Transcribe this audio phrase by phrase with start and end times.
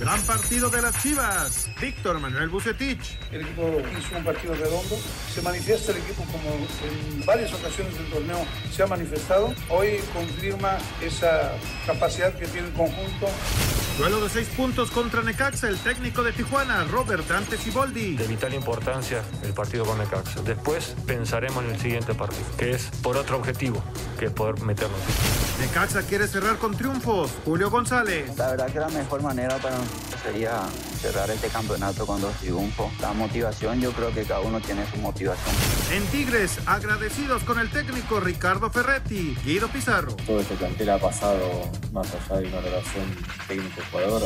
[0.00, 1.68] Gran partido de las Chivas.
[1.80, 3.18] Víctor Manuel Bucetich.
[3.32, 4.96] El equipo hizo un partido redondo.
[5.34, 9.52] Se manifiesta el equipo como en varias ocasiones del torneo se ha manifestado.
[9.68, 11.50] Hoy confirma esa
[11.84, 13.26] capacidad que tiene el conjunto.
[13.98, 15.68] Duelo de seis puntos contra Necaxa.
[15.68, 18.16] El técnico de Tijuana, Robert Dante Siboldi.
[18.16, 20.42] De vital importancia el partido con Necaxa.
[20.42, 23.82] Después pensaremos en el siguiente partido, que es por otro objetivo,
[24.16, 25.00] que es poder meternos.
[25.58, 27.32] Necaxa quiere cerrar con triunfos.
[27.44, 28.36] Julio González.
[28.36, 29.76] La verdad que la mejor manera para
[30.22, 30.62] sería
[31.00, 32.92] cerrar este campeonato con dos triunfos.
[33.00, 35.54] La motivación, yo creo que cada uno tiene su motivación.
[35.92, 40.14] En Tigres, agradecidos con el técnico Ricardo Ferretti, Guido Pizarro.
[40.26, 43.04] Todo este plantel ha pasado más allá de una relación
[43.46, 44.22] técnico-jugador,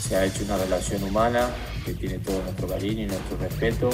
[0.00, 1.50] se ha hecho una relación humana
[1.84, 3.90] que tiene todo nuestro cariño y nuestro respeto.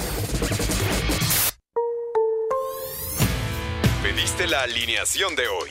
[4.03, 5.71] Pediste la alineación de hoy.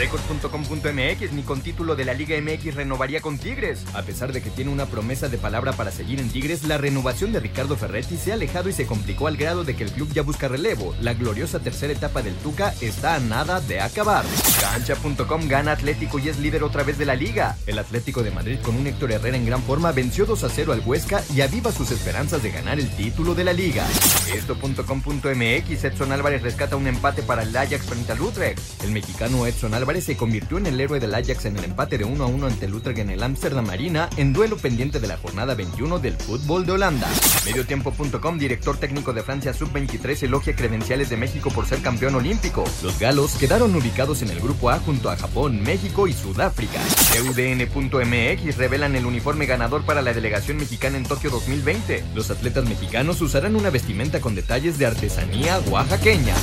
[0.00, 3.84] Record.com.mx ni con título de la Liga MX renovaría con Tigres.
[3.92, 7.32] A pesar de que tiene una promesa de palabra para seguir en Tigres, la renovación
[7.32, 10.10] de Ricardo Ferretti se ha alejado y se complicó al grado de que el club
[10.14, 10.94] ya busca relevo.
[11.02, 14.24] La gloriosa tercera etapa del Tuca está a nada de acabar.
[14.58, 17.58] Cancha.com gana Atlético y es líder otra vez de la liga.
[17.66, 20.72] El Atlético de Madrid con un Héctor Herrera en gran forma venció 2 a 0
[20.72, 23.86] al Huesca y aviva sus esperanzas de ganar el título de la liga.
[24.34, 28.82] Esto.com.mx Edson Álvarez rescata un empate para el Ajax frente al Utrecht.
[28.82, 32.04] El mexicano Edson Álvarez se convirtió en el héroe del Ajax en el empate de
[32.04, 35.16] 1 a 1 ante el Utrecht en el Amsterdam Marina en duelo pendiente de la
[35.16, 37.08] jornada 21 del fútbol de Holanda.
[37.44, 42.62] Mediotiempo.com, director técnico de Francia Sub-23, elogia credenciales de México por ser campeón olímpico.
[42.84, 46.80] Los galos quedaron ubicados en el grupo A junto a Japón, México y Sudáfrica.
[47.28, 52.04] UDN.mx revelan el uniforme ganador para la delegación mexicana en Tokio 2020.
[52.14, 56.34] Los atletas mexicanos usarán una vestimenta con detalles de artesanía oaxaqueña.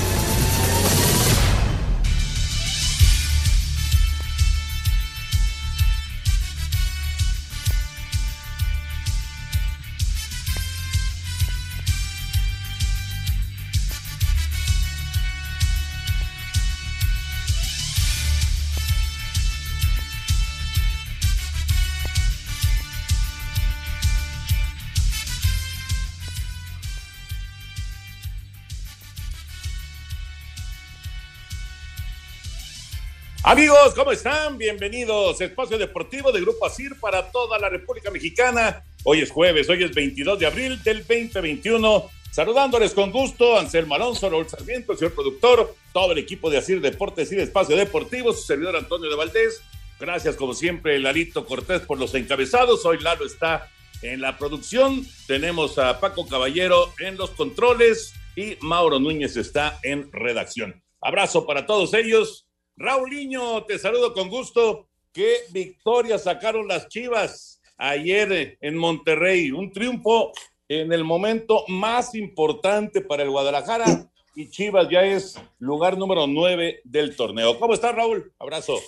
[33.48, 34.58] Amigos, ¿cómo están?
[34.58, 35.40] Bienvenidos.
[35.40, 38.84] Espacio Deportivo de Grupo ASIR para toda la República Mexicana.
[39.06, 42.10] Hoy es jueves, hoy es 22 de abril del 2021.
[42.30, 47.32] Saludándoles con gusto, Anselmo Alonso, Raúl Sarmiento, señor productor, todo el equipo de ASIR Deportes
[47.32, 49.62] y de Espacio Deportivo, su servidor Antonio de Valdés.
[49.98, 52.86] Gracias, como siempre, Lalito Cortés por los encabezados.
[52.86, 53.72] Hoy Lalo está
[54.02, 55.08] en la producción.
[55.26, 60.84] Tenemos a Paco Caballero en los controles y Mauro Núñez está en redacción.
[61.00, 62.47] Abrazo para todos ellos.
[62.80, 64.88] Raulinho, te saludo con gusto.
[65.12, 69.50] Qué victoria sacaron las Chivas ayer en Monterrey.
[69.50, 70.32] Un triunfo
[70.70, 76.82] en el momento más importante para el Guadalajara y Chivas ya es lugar número nueve
[76.84, 77.58] del torneo.
[77.58, 78.32] ¿Cómo estás, Raúl?
[78.38, 78.80] Abrazo.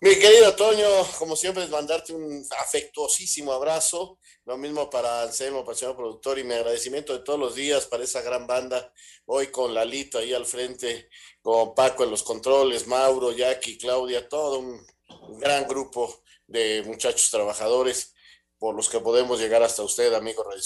[0.00, 0.86] Mi querido Toño,
[1.18, 4.20] como siempre, mandarte un afectuosísimo abrazo.
[4.44, 7.86] Lo mismo para Anselmo, para el señor productor, y mi agradecimiento de todos los días
[7.86, 8.92] para esa gran banda.
[9.26, 11.08] Hoy con Lalito ahí al frente,
[11.48, 14.86] con Paco en los controles, Mauro, Jackie, Claudia, todo un
[15.38, 18.12] gran grupo de muchachos trabajadores
[18.58, 20.60] por los que podemos llegar hasta usted, amigo Radio.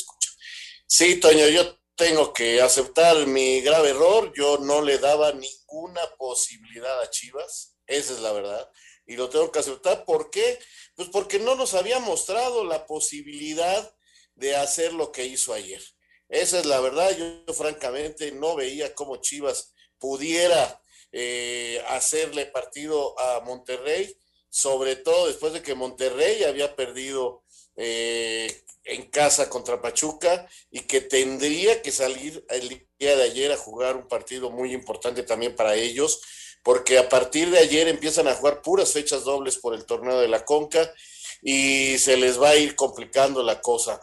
[0.85, 4.33] Sí, Toño, yo tengo que aceptar mi grave error.
[4.37, 8.69] Yo no le daba ninguna posibilidad a Chivas, esa es la verdad.
[9.07, 10.05] Y lo tengo que aceptar.
[10.05, 10.59] ¿Por qué?
[10.97, 13.95] Pues porque no nos había mostrado la posibilidad
[14.35, 15.81] de hacer lo que hizo ayer.
[16.29, 17.17] Esa es la verdad.
[17.17, 19.72] Yo, francamente no veía cómo Chivas
[20.03, 20.83] pudiera
[21.13, 24.13] eh, hacerle partido a Monterrey,
[24.51, 27.45] sobre todo después de que Monterrey había perdido
[27.77, 32.69] eh, en casa contra Pachuca y que tendría que salir el
[32.99, 36.21] día de ayer a jugar un partido muy importante también para ellos,
[36.65, 40.27] porque a partir de ayer empiezan a jugar puras fechas dobles por el torneo de
[40.27, 40.93] la Conca
[41.43, 44.01] y se les va a ir complicando la cosa.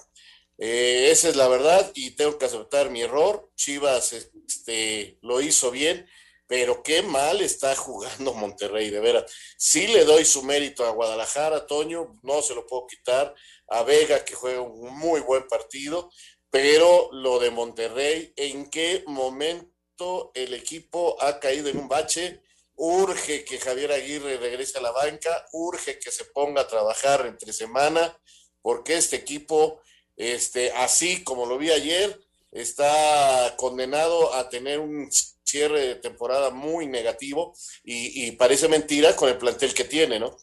[0.62, 3.50] Eh, esa es la verdad y tengo que aceptar mi error.
[3.56, 6.06] Chivas este, lo hizo bien,
[6.48, 9.32] pero qué mal está jugando Monterrey, de veras.
[9.58, 13.34] Sí le doy su mérito a Guadalajara, Toño, no se lo puedo quitar
[13.70, 16.12] a Vega, que juega un muy buen partido,
[16.50, 22.42] pero lo de Monterrey, ¿en qué momento el equipo ha caído en un bache?
[22.76, 27.54] Urge que Javier Aguirre regrese a la banca, urge que se ponga a trabajar entre
[27.54, 28.18] semana,
[28.62, 29.82] porque este equipo,
[30.20, 32.20] este, así como lo vi ayer,
[32.52, 35.10] está condenado a tener un
[35.44, 40.38] cierre de temporada muy negativo y, parece mentira con el plantel que tiene, ¿no?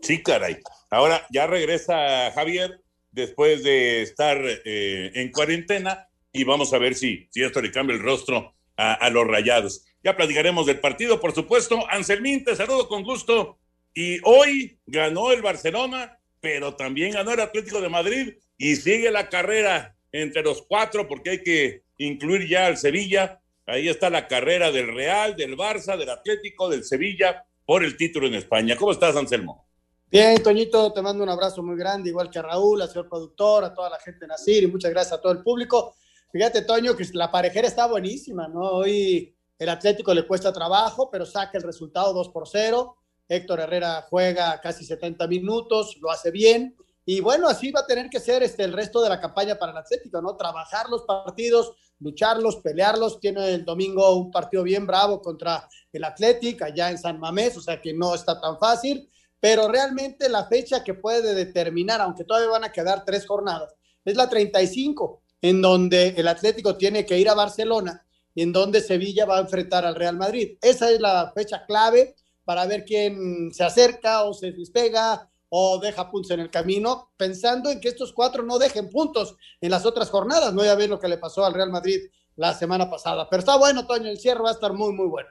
[0.00, 0.58] Sí, caray.
[0.88, 2.80] Ahora ya regresa Javier
[3.10, 7.96] después de estar eh, en cuarentena y vamos a ver si, si esto le cambia
[7.96, 9.84] el rostro a, a, los rayados.
[10.02, 11.84] Ya platicaremos del partido, por supuesto.
[11.90, 13.58] Anselmín, te saludo con gusto.
[13.92, 19.30] Y hoy ganó el Barcelona, pero también ganó el Atlético de Madrid y sigue la
[19.30, 23.40] carrera entre los cuatro porque hay que incluir ya al Sevilla.
[23.66, 28.26] Ahí está la carrera del Real, del Barça, del Atlético, del Sevilla por el título
[28.26, 28.76] en España.
[28.76, 29.66] ¿Cómo estás, Anselmo?
[30.10, 33.64] Bien, Toñito, te mando un abrazo muy grande, igual que a Raúl, al señor productor,
[33.64, 35.94] a toda la gente de Nacir y muchas gracias a todo el público.
[36.30, 38.60] Fíjate, Toño, que la parejera está buenísima, ¿no?
[38.60, 42.94] Hoy el Atlético le cuesta trabajo, pero saca el resultado 2 por 0.
[43.26, 46.76] Héctor Herrera juega casi 70 minutos, lo hace bien.
[47.04, 49.72] Y bueno, así va a tener que ser este, el resto de la campaña para
[49.72, 50.36] el Atlético, ¿no?
[50.36, 53.20] Trabajar los partidos, lucharlos, pelearlos.
[53.20, 57.60] Tiene el domingo un partido bien bravo contra el Atlético allá en San Mamés, o
[57.60, 59.10] sea que no está tan fácil
[59.40, 63.74] pero realmente la fecha que puede determinar, aunque todavía van a quedar tres jornadas,
[64.04, 68.04] es la 35, en donde el Atlético tiene que ir a Barcelona
[68.34, 70.58] y en donde Sevilla va a enfrentar al Real Madrid.
[70.60, 72.14] Esa es la fecha clave
[72.44, 77.70] para ver quién se acerca o se despega o deja puntos en el camino, pensando
[77.70, 80.54] en que estos cuatro no dejen puntos en las otras jornadas.
[80.54, 82.00] No ya ver lo que le pasó al Real Madrid
[82.36, 83.28] la semana pasada.
[83.28, 85.28] Pero está bueno, Toño, el cierre va a estar muy, muy bueno.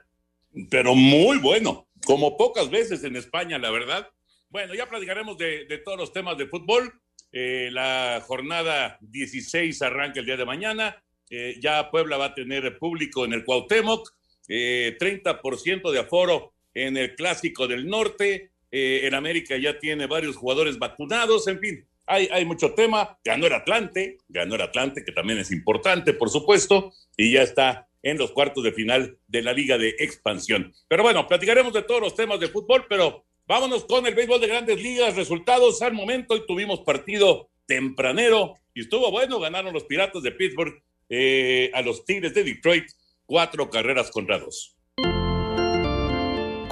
[0.70, 4.08] Pero muy bueno como pocas veces en España, la verdad.
[4.48, 6.92] Bueno, ya platicaremos de, de todos los temas de fútbol.
[7.32, 11.02] Eh, la jornada 16 arranca el día de mañana.
[11.28, 14.10] Eh, ya Puebla va a tener público en el Cuauhtémoc,
[14.48, 18.49] eh, 30% de aforo en el Clásico del Norte.
[18.70, 23.18] Eh, en América ya tiene varios jugadores vacunados, en fin, hay, hay mucho tema.
[23.24, 27.88] Ganó el Atlante, ganó el Atlante, que también es importante, por supuesto, y ya está
[28.02, 30.72] en los cuartos de final de la Liga de Expansión.
[30.88, 34.46] Pero bueno, platicaremos de todos los temas de fútbol, pero vámonos con el béisbol de
[34.46, 35.16] grandes ligas.
[35.16, 40.82] Resultados al momento y tuvimos partido tempranero y estuvo bueno, ganaron los Piratas de Pittsburgh
[41.08, 42.86] eh, a los Tigres de Detroit,
[43.26, 44.76] cuatro carreras contra dos.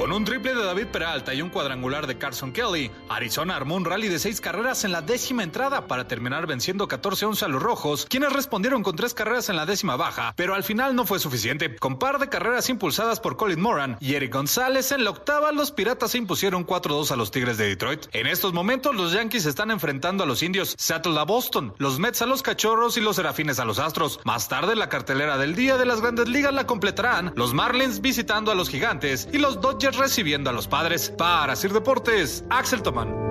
[0.08, 3.84] Con un triple de David Peralta y un cuadrangular de Carson Kelly, Arizona armó un
[3.84, 8.06] rally de seis carreras en la décima entrada para terminar venciendo 14-11 a los rojos,
[8.08, 11.76] quienes respondieron con tres carreras en la décima baja, pero al final no fue suficiente.
[11.76, 15.72] Con par de carreras impulsadas por Colin Moran y Eric González en la octava, los
[15.72, 18.06] Piratas se impusieron 4-2 a los Tigres de Detroit.
[18.14, 22.22] En estos momentos, los Yankees están enfrentando a los Indios, Seattle a Boston, los Mets
[22.22, 24.20] a los Cachorros y los Serafines a los Astros.
[24.24, 28.50] Más tarde, la cartelera del día de las grandes ligas la completarán los Marlins visitando
[28.50, 31.10] a los Gigantes y los Dodgers recibiendo a los padres.
[31.10, 33.28] Para Sir Deportes, Axel Tomán.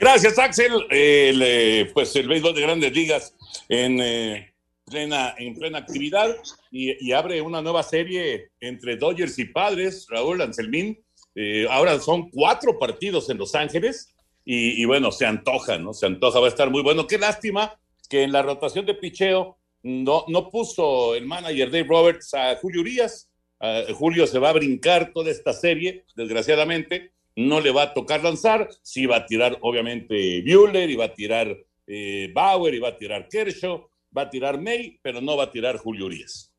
[0.00, 0.72] Gracias, Axel.
[0.90, 3.36] El, eh, pues el béisbol de grandes ligas
[3.68, 4.52] en, eh,
[4.84, 6.36] plena, en plena actividad
[6.70, 11.02] y, abre una nueva serie entre Dodgers y Padres, Raúl Anselmín.
[11.34, 14.14] Eh, ahora son cuatro partidos en Los Ángeles
[14.44, 15.94] y, bueno, se antoja, ¿no?
[15.94, 17.06] Se antoja, va a estar muy bueno.
[17.06, 22.34] Qué lástima que en la rotación de picheo no, no puso el manager Dave Roberts
[22.34, 23.28] a Julio Urias.
[23.60, 27.12] Uh, Julio se va a brincar toda esta serie, desgraciadamente.
[27.36, 28.68] No le va a tocar lanzar.
[28.82, 32.98] Sí va a tirar, obviamente, Bueller, y va a tirar eh, Bauer, y va a
[32.98, 36.52] tirar Kershaw, va a tirar May, pero no va a tirar Julio Urias.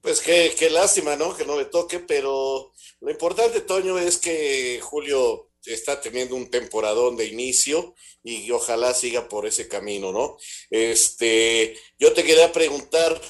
[0.00, 1.36] Pues qué, qué lástima, ¿no?
[1.36, 7.16] Que no le toque, pero lo importante, Toño, es que Julio está teniendo un temporadón
[7.16, 10.36] de inicio y ojalá siga por ese camino, ¿no?
[10.70, 13.20] Este, yo te quería preguntar,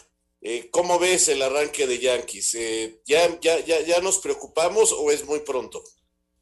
[0.41, 2.55] eh, ¿cómo ves el arranque de Yankees?
[2.55, 5.83] Eh, ¿ya, ya, ya, ¿Ya nos preocupamos o es muy pronto?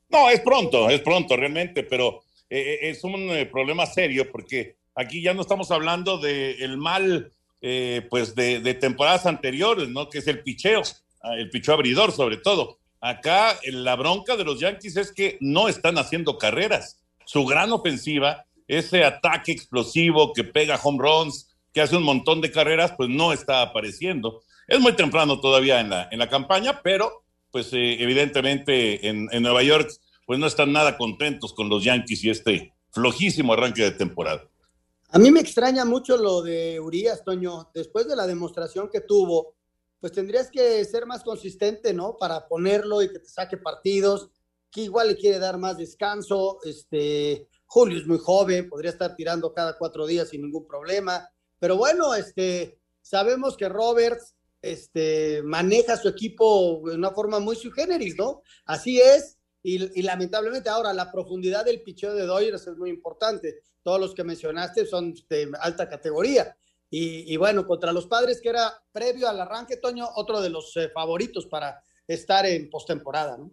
[0.09, 5.21] No, es pronto, es pronto realmente, pero eh, es un eh, problema serio porque aquí
[5.23, 10.09] ya no estamos hablando del el mal, eh, pues de, de, temporadas anteriores, ¿no?
[10.09, 10.83] Que es el picheo,
[11.23, 12.78] ah, el picheo abridor sobre todo.
[13.00, 17.00] Acá la bronca de los Yankees es que no están haciendo carreras.
[17.25, 22.50] Su gran ofensiva, ese ataque explosivo que pega home runs, que hace un montón de
[22.50, 24.43] carreras, pues no está apareciendo.
[24.67, 29.43] Es muy temprano todavía en la, en la campaña, pero pues eh, evidentemente en, en,
[29.43, 29.91] Nueva York
[30.26, 34.49] pues no están nada contentos con los Yankees y este flojísimo arranque de temporada.
[35.11, 37.71] A mí me extraña mucho lo de Urias, Toño.
[37.73, 39.55] Después de la demostración que tuvo,
[40.07, 42.17] pues tendrías que ser más consistente, ¿no?
[42.17, 44.31] Para ponerlo y que te saque partidos,
[44.71, 46.61] que igual le quiere dar más descanso.
[46.63, 51.29] Este, Julio es muy joven, podría estar tirando cada cuatro días sin ningún problema.
[51.59, 57.73] Pero bueno, este, sabemos que Roberts este, maneja su equipo de una forma muy sui
[57.73, 58.43] generis, ¿no?
[58.65, 63.57] Así es, y, y, lamentablemente ahora la profundidad del picheo de Dodgers es muy importante.
[63.83, 66.57] Todos los que mencionaste son de alta categoría.
[66.90, 70.76] Y, y bueno, contra los padres, que era previo al arranque, Toño, otro de los
[70.76, 73.50] eh, favoritos para estar en postemporada, ¿no?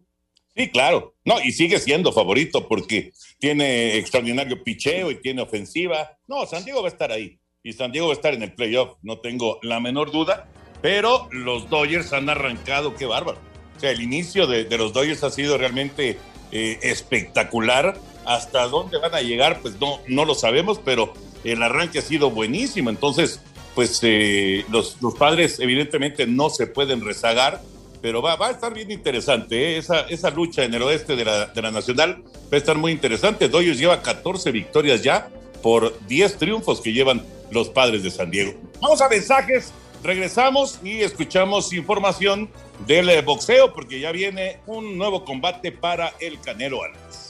[0.56, 1.16] Sí, claro.
[1.25, 6.16] No, y sigue siendo favorito porque tiene extraordinario picheo y tiene ofensiva.
[6.28, 7.40] No, San Diego va a estar ahí.
[7.63, 10.48] Y San Diego va a estar en el playoff, no tengo la menor duda
[10.84, 13.40] pero los Dodgers han arrancado, qué bárbaro.
[13.78, 16.20] O sea, el inicio de, de los Dodgers ha sido realmente
[16.52, 17.98] eh, espectacular.
[18.25, 21.13] Hasta dónde van a llegar, pues no, no lo sabemos, pero
[21.44, 22.90] el arranque ha sido buenísimo.
[22.90, 23.40] Entonces,
[23.76, 27.62] pues eh, los, padres evidentemente no se pueden rezagar,
[28.02, 29.78] pero va, a estar bien interesante.
[29.78, 29.84] ¿eh?
[30.10, 33.50] Esa, lucha en el oeste de la, de la Nacional va a estar muy interesante.
[33.50, 35.30] Dodgers lleva 14 victorias ya
[35.62, 38.54] por 10 triunfos que llevan los padres de San Diego.
[38.82, 39.72] Vamos a mensajes
[40.04, 42.50] Regresamos y escuchamos información
[42.86, 47.23] del eh, boxeo porque ya viene un nuevo combate para el Canelo Álvarez.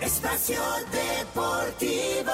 [0.00, 0.60] Espacio
[0.92, 2.32] Deportivo.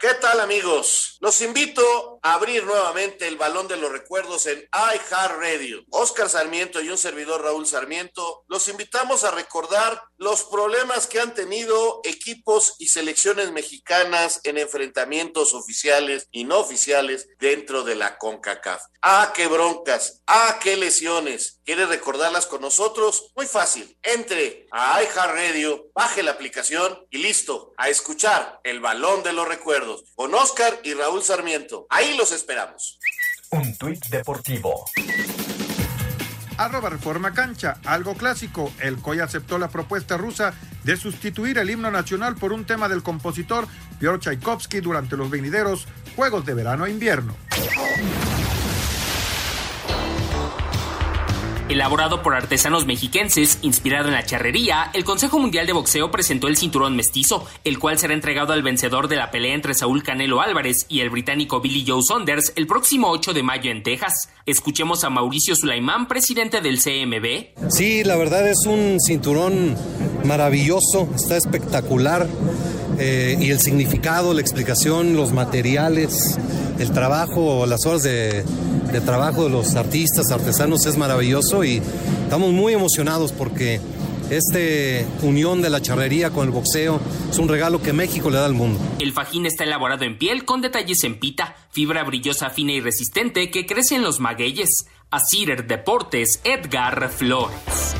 [0.00, 1.18] ¿Qué tal amigos?
[1.20, 5.84] Los invito a abrir nuevamente el balón de los recuerdos en iHeartRadio.
[5.90, 11.32] Oscar Sarmiento y un servidor Raúl Sarmiento los invitamos a recordar los problemas que han
[11.34, 18.82] tenido equipos y selecciones mexicanas en enfrentamientos oficiales y no oficiales dentro de la CONCACAF.
[19.04, 21.58] Ah, qué broncas, ah, qué lesiones.
[21.64, 23.32] ¿Quieres recordarlas con nosotros?
[23.34, 23.98] Muy fácil.
[24.00, 30.04] Entre a iHeartRadio, baje la aplicación y listo, a escuchar el balón de los recuerdos
[30.14, 31.84] con Oscar y Raúl Sarmiento.
[31.90, 33.00] Ahí los esperamos.
[33.50, 34.84] Un tuit deportivo.
[36.56, 38.72] Arroba Reforma Cancha, algo clásico.
[38.78, 40.54] El COI aceptó la propuesta rusa
[40.84, 43.66] de sustituir el himno nacional por un tema del compositor
[43.98, 47.34] Piotr Tchaikovsky durante los venideros Juegos de Verano e Invierno.
[51.72, 56.58] Elaborado por artesanos mexiquenses, inspirado en la charrería, el Consejo Mundial de Boxeo presentó el
[56.58, 60.84] cinturón mestizo, el cual será entregado al vencedor de la pelea entre Saúl Canelo Álvarez
[60.90, 64.28] y el británico Billy Joe Saunders el próximo 8 de mayo en Texas.
[64.44, 67.70] Escuchemos a Mauricio Sulaimán, presidente del CMB.
[67.70, 69.74] Sí, la verdad es un cinturón
[70.26, 72.28] maravilloso, está espectacular.
[72.98, 76.38] Eh, y el significado, la explicación, los materiales,
[76.78, 78.44] el trabajo, las horas de,
[78.92, 81.82] de trabajo de los artistas, artesanos es maravilloso y
[82.24, 83.80] estamos muy emocionados porque
[84.30, 84.58] esta
[85.22, 87.00] unión de la charrería con el boxeo
[87.30, 88.80] es un regalo que México le da al mundo.
[88.98, 93.50] El fajín está elaborado en piel con detalles en pita, fibra brillosa, fina y resistente
[93.50, 94.86] que crece en los magueyes.
[95.10, 97.94] Asirer Deportes, Edgar Flores.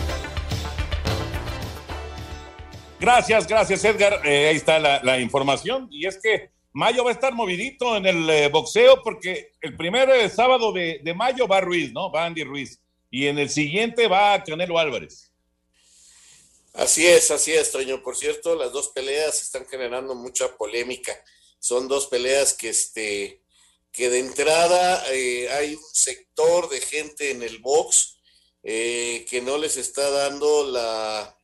[2.99, 4.21] Gracias, gracias Edgar.
[4.25, 5.88] Eh, ahí está la, la información.
[5.91, 10.09] Y es que mayo va a estar movidito en el eh, boxeo porque el primer
[10.11, 12.11] eh, sábado de, de, mayo va Ruiz, ¿no?
[12.11, 12.81] Va Andy Ruiz.
[13.11, 15.31] Y en el siguiente va Canelo Álvarez.
[16.73, 18.02] Así es, así es, Toño.
[18.02, 21.12] Por cierto, las dos peleas están generando mucha polémica.
[21.59, 23.43] Son dos peleas que, este,
[23.93, 28.17] que de entrada eh, hay un sector de gente en el box
[28.62, 31.37] que no les está dando la,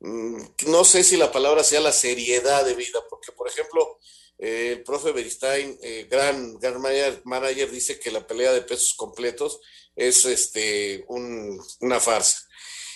[0.00, 3.95] mm, no sé si la palabra sea la seriedad de vida, porque por ejemplo,
[4.38, 8.94] eh, el profe Beristain, eh, gran, gran manager, manager, dice que la pelea de pesos
[8.94, 9.60] completos
[9.94, 12.46] es este, un, una farsa.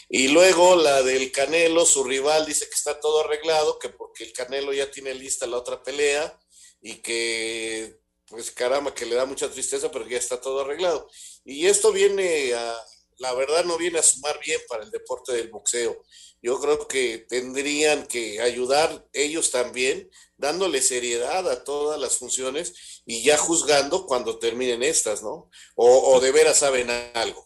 [0.08, 4.32] Y luego la del Canelo, su rival, dice que está todo arreglado, que porque el
[4.32, 6.38] Canelo ya tiene lista la otra pelea
[6.82, 11.08] y que, pues caramba, que le da mucha tristeza, pero ya está todo arreglado.
[11.44, 12.76] Y esto viene a,
[13.20, 16.02] la verdad no viene a sumar bien para el deporte del boxeo.
[16.42, 23.22] Yo creo que tendrían que ayudar ellos también, dándole seriedad a todas las funciones y
[23.22, 25.50] ya juzgando cuando terminen estas, ¿no?
[25.76, 27.44] O, de veras saben algo.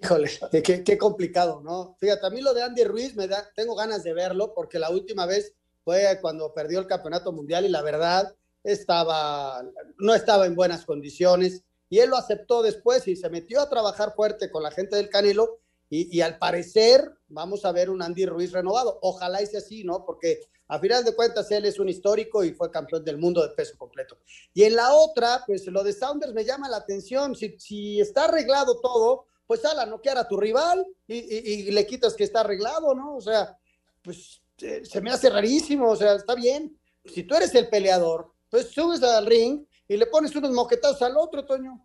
[0.00, 0.30] Híjole,
[0.62, 1.96] qué, qué, complicado, ¿no?
[1.98, 4.90] Fíjate, a mí lo de Andy Ruiz me da, tengo ganas de verlo porque la
[4.90, 8.32] última vez fue cuando perdió el campeonato mundial y la verdad
[8.62, 9.60] estaba,
[9.98, 14.14] no estaba en buenas condiciones y él lo aceptó después y se metió a trabajar
[14.14, 15.58] fuerte con la gente del Canelo
[15.90, 18.98] y, y al parecer vamos a ver un Andy Ruiz renovado.
[19.02, 20.06] Ojalá sea así, ¿no?
[20.06, 23.52] Porque a final de cuentas él es un histórico y fue campeón del mundo de
[23.54, 24.18] peso completo.
[24.54, 27.34] Y en la otra, pues lo de Saunders me llama la atención.
[27.34, 31.70] Si, si está arreglado todo, pues sal a noquear a tu rival y, y, y,
[31.72, 33.16] le quitas que está arreglado, ¿no?
[33.16, 33.58] O sea,
[34.00, 36.78] pues eh, se me hace rarísimo, o sea, está bien.
[37.04, 41.16] Si tú eres el peleador, pues subes al ring y le pones unos moquetazos al
[41.16, 41.84] otro, Toño.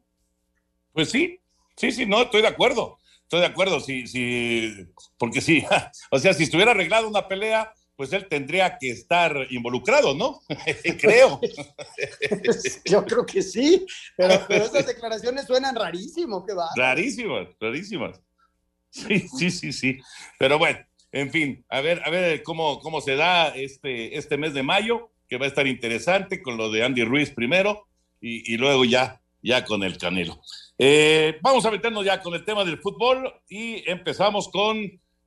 [0.93, 1.39] Pues sí,
[1.75, 2.99] sí, sí, no, estoy de acuerdo.
[3.23, 4.71] Estoy de acuerdo, sí, sí,
[5.17, 5.65] porque sí,
[6.11, 10.39] o sea, si estuviera arreglado una pelea, pues él tendría que estar involucrado, ¿no?
[10.99, 11.41] creo.
[12.85, 13.83] Yo creo que sí,
[14.15, 16.69] pero, pero, esas declaraciones suenan rarísimo, ¿qué va?
[16.75, 18.21] Rarísimas, rarísimas.
[18.91, 19.97] Sí, sí, sí, sí.
[20.37, 20.77] Pero bueno,
[21.11, 25.09] en fin, a ver, a ver cómo, cómo se da este, este mes de mayo,
[25.27, 27.87] que va a estar interesante con lo de Andy Ruiz primero
[28.27, 30.41] y, luego ya, ya con el Canelo.
[30.79, 34.77] Eh, vamos a meternos ya con el tema del fútbol y empezamos con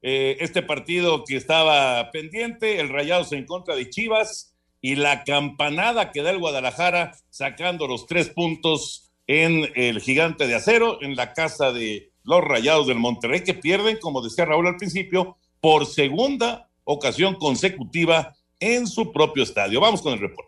[0.02, 6.10] eh, este partido que estaba pendiente, el Rayados en contra de Chivas y la campanada
[6.10, 11.32] que da el Guadalajara sacando los tres puntos en el gigante de acero, en la
[11.34, 16.68] casa de los Rayados del Monterrey, que pierden, como decía Raúl al principio, por segunda
[16.84, 19.80] ocasión consecutiva en su propio estadio.
[19.80, 20.47] Vamos con el reporte.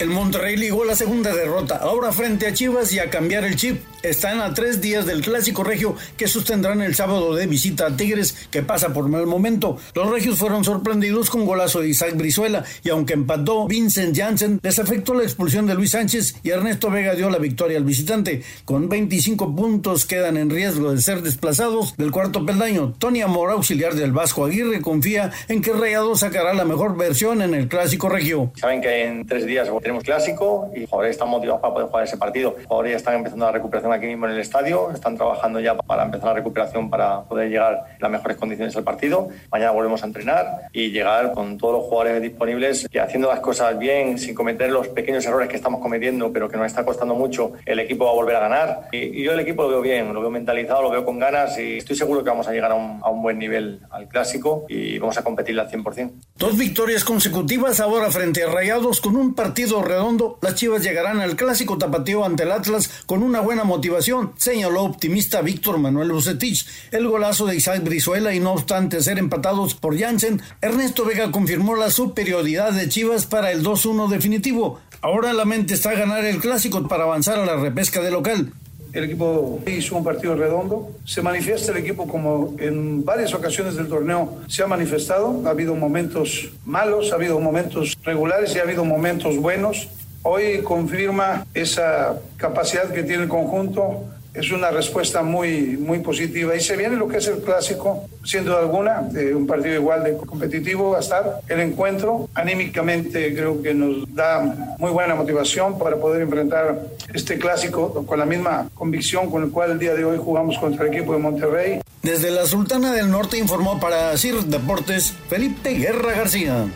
[0.00, 3.80] El Monterrey ligó la segunda derrota, ahora frente a Chivas y a cambiar el chip.
[4.02, 8.48] Están a tres días del clásico regio que sostendrán el sábado de visita a Tigres,
[8.50, 9.78] que pasa por mal momento.
[9.94, 14.78] Los regios fueron sorprendidos con golazo de Isaac Brizuela y aunque empató Vincent Janssen, les
[14.78, 18.42] afectó la expulsión de Luis Sánchez y Ernesto Vega dio la victoria al visitante.
[18.66, 22.92] Con 25 puntos quedan en riesgo de ser desplazados del cuarto peldaño.
[22.98, 27.54] Tony Amor, auxiliar del Vasco Aguirre, confía en que Rayado sacará la mejor versión en
[27.54, 28.52] el clásico regio.
[28.56, 32.04] Saben que en tres días tenemos clásico y los jugadores están motivados para poder jugar
[32.04, 32.54] ese partido.
[32.56, 35.76] Los jugadores ya están empezando la recuperación aquí mismo en el estadio, están trabajando ya
[35.76, 39.28] para empezar la recuperación para poder llegar en las mejores condiciones al partido.
[39.52, 43.78] Mañana volvemos a entrenar y llegar con todos los jugadores disponibles y haciendo las cosas
[43.78, 47.52] bien, sin cometer los pequeños errores que estamos cometiendo, pero que nos está costando mucho,
[47.66, 48.88] el equipo va a volver a ganar.
[48.90, 51.58] Y, y yo el equipo lo veo bien, lo veo mentalizado, lo veo con ganas
[51.58, 54.64] y estoy seguro que vamos a llegar a un, a un buen nivel al clásico
[54.66, 56.10] y vamos a competir al 100%.
[56.36, 60.38] Dos victorias consecutivas ahora frente a Rayados con un partido redondo.
[60.42, 65.40] Las Chivas llegarán al clásico tapatío ante el Atlas con una buena motivación señaló optimista
[65.40, 66.66] Víctor Manuel Bucetich.
[66.90, 71.76] El golazo de Isaac Brizuela y no obstante ser empatados por Jansen, Ernesto Vega confirmó
[71.76, 74.80] la superioridad de Chivas para el 2-1 definitivo.
[75.00, 78.52] Ahora la mente está a ganar el clásico para avanzar a la repesca de local.
[78.94, 80.92] El equipo hizo un partido redondo.
[81.04, 85.42] Se manifiesta el equipo como en varias ocasiones del torneo se ha manifestado.
[85.44, 89.88] Ha habido momentos malos, ha habido momentos regulares y ha habido momentos buenos.
[90.22, 96.56] Hoy confirma esa capacidad que tiene el conjunto es una respuesta muy, muy positiva.
[96.56, 100.02] Y se viene lo que es el clásico, sin duda alguna, eh, un partido igual
[100.02, 101.40] de competitivo va a estar.
[101.48, 106.82] El encuentro anímicamente creo que nos da muy buena motivación para poder enfrentar
[107.14, 110.86] este clásico con la misma convicción con la cual el día de hoy jugamos contra
[110.86, 111.80] el equipo de Monterrey.
[112.02, 116.66] Desde la Sultana del Norte informó para CIR Deportes Felipe Guerra García.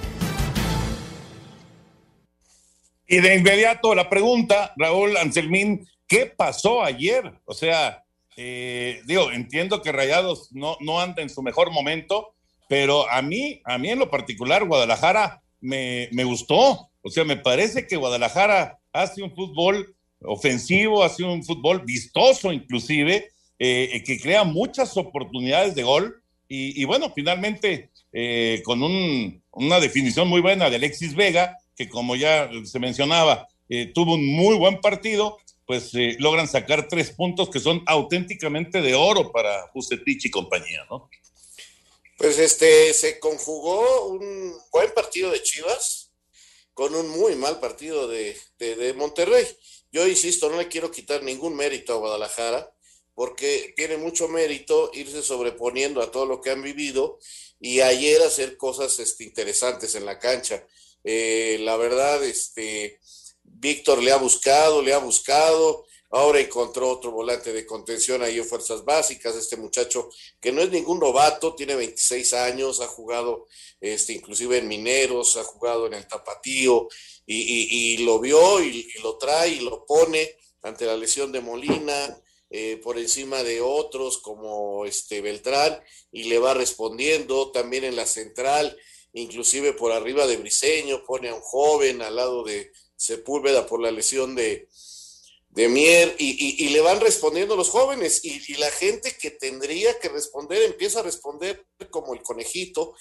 [3.11, 7.33] Y de inmediato la pregunta, Raúl Anselmín, ¿qué pasó ayer?
[7.45, 8.05] O sea,
[8.37, 12.35] eh, digo, entiendo que Rayados no, no anda en su mejor momento,
[12.69, 16.89] pero a mí, a mí en lo particular, Guadalajara me, me gustó.
[17.03, 23.31] O sea, me parece que Guadalajara hace un fútbol ofensivo, hace un fútbol vistoso inclusive,
[23.59, 26.23] eh, que crea muchas oportunidades de gol.
[26.49, 31.89] Y, y bueno, finalmente, eh, con un, una definición muy buena de Alexis Vega, que
[31.89, 35.39] como ya se mencionaba, eh, tuvo un muy buen partido,
[35.69, 40.87] pues eh, logran sacar tres puntos que son auténticamente de oro para Bucetich y compañía,
[40.89, 41.11] ¿no?
[42.17, 46.11] Pues este, se conjugó un buen partido de Chivas
[46.73, 49.45] con un muy mal partido de, de, de Monterrey.
[49.93, 52.73] Yo insisto, no le quiero quitar ningún mérito a Guadalajara,
[53.15, 57.19] porque tiene mucho mérito irse sobreponiendo a todo lo que han vivido
[57.61, 60.67] y ayer hacer cosas este, interesantes en la cancha.
[61.05, 63.01] Eh, la verdad, este,
[63.61, 68.45] Víctor le ha buscado, le ha buscado, ahora encontró otro volante de contención ahí en
[68.45, 70.09] Fuerzas Básicas, este muchacho
[70.41, 73.47] que no es ningún novato, tiene 26 años, ha jugado
[73.81, 76.89] este, inclusive en Mineros, ha jugado en el Tapatío
[77.27, 82.23] y, lo vio y, y, lo trae y lo pone ante la lesión de Molina.
[82.51, 88.07] eh, por encima de otros como este Beltrán y le va respondiendo también en la
[88.07, 88.75] central,
[89.13, 93.91] inclusive por arriba de Briseño, pone a un joven al lado de Sepúlveda por la
[93.91, 94.69] lesión de,
[95.49, 100.11] de Mier y, le van respondiendo los jóvenes y, y, la gente que tendría que
[100.11, 102.95] responder empieza a responder como el conejito,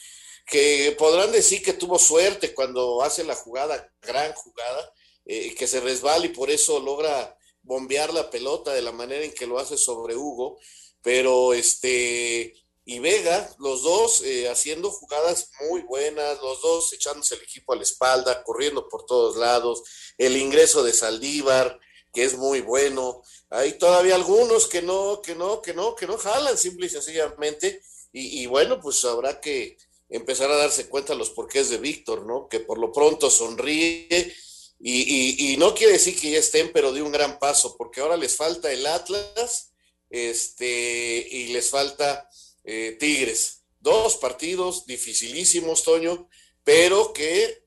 [0.46, 4.94] que podrán decir que tuvo suerte cuando hace la jugada, gran jugada,
[5.26, 9.34] eh, que se resbala y por eso logra bombear la pelota de la manera en
[9.34, 10.58] que lo hace sobre Hugo,
[11.02, 12.54] pero este
[12.90, 17.76] y Vega, los dos eh, haciendo jugadas muy buenas, los dos echándose el equipo a
[17.76, 19.84] la espalda, corriendo por todos lados,
[20.18, 21.80] el ingreso de Saldívar,
[22.14, 26.18] que es muy bueno, hay todavía algunos que no, que no, que no, que no
[26.18, 27.82] jalan simple y sencillamente,
[28.14, 32.48] y, y bueno, pues habrá que empezar a darse cuenta los porqués de Víctor, ¿no?
[32.48, 34.34] Que por lo pronto sonríe,
[34.80, 38.36] y, no quiere decir que ya estén, pero de un gran paso, porque ahora les
[38.36, 39.74] falta el Atlas
[40.10, 42.30] este, y les falta
[42.68, 43.64] eh, Tigres.
[43.80, 46.30] Dos partidos dificilísimos, Toño,
[46.64, 47.64] pero que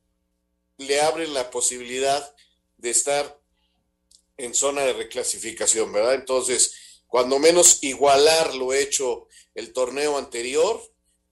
[0.77, 2.35] le abren la posibilidad
[2.77, 3.41] de estar
[4.37, 6.15] en zona de reclasificación, ¿verdad?
[6.15, 6.75] Entonces,
[7.07, 10.81] cuando menos igualar lo hecho el torneo anterior,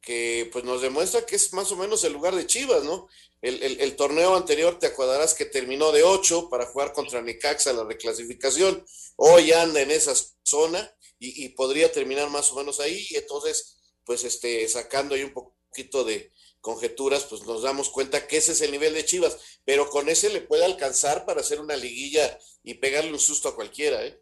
[0.01, 3.09] que pues nos demuestra que es más o menos el lugar de Chivas, ¿no?
[3.41, 8.85] El, torneo anterior te acordarás que terminó de 8 para jugar contra Necaxa la reclasificación.
[9.17, 13.07] Hoy anda en esa zona y, podría terminar más o menos ahí.
[13.11, 18.37] Y entonces, pues este, sacando ahí un poquito de conjeturas, pues nos damos cuenta que
[18.37, 19.39] ese es el nivel de Chivas.
[19.65, 23.55] Pero con ese le puede alcanzar para hacer una liguilla y pegarle un susto a
[23.55, 24.21] cualquiera, ¿eh?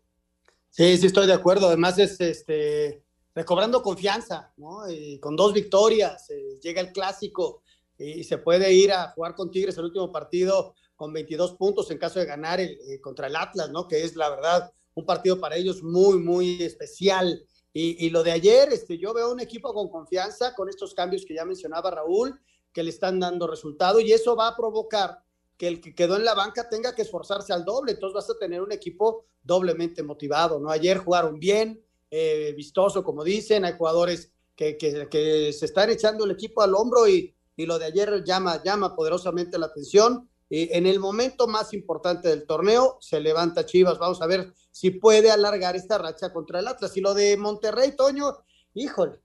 [0.70, 1.68] Sí, sí, estoy de acuerdo.
[1.68, 3.02] Además, es este
[3.34, 4.90] recobrando confianza, ¿no?
[4.90, 7.62] Y con dos victorias, eh, llega el clásico
[7.98, 11.98] y se puede ir a jugar con Tigres el último partido con 22 puntos en
[11.98, 13.86] caso de ganar el, eh, contra el Atlas, ¿no?
[13.86, 17.44] Que es la verdad un partido para ellos muy, muy especial.
[17.78, 21.34] Y, lo de ayer, este, yo veo un equipo con confianza, con estos cambios que
[21.34, 22.40] ya mencionaba Raúl,
[22.72, 25.18] que le están dando resultado y eso va a provocar
[25.58, 27.92] que el que quedó en la banca tenga que esforzarse al doble.
[27.92, 30.70] Entonces vas a tener un equipo doblemente motivado, ¿no?
[30.70, 36.24] Ayer jugaron bien, eh, vistoso, como dicen, hay jugadores que, que, que se están echando
[36.24, 40.30] el equipo al hombro y, y lo de ayer llama, llama poderosamente la atención.
[40.48, 43.98] En el momento más importante del torneo se levanta Chivas.
[43.98, 46.96] Vamos a ver si puede alargar esta racha contra el Atlas.
[46.96, 48.38] Y lo de Monterrey, Toño,
[48.74, 49.20] híjole,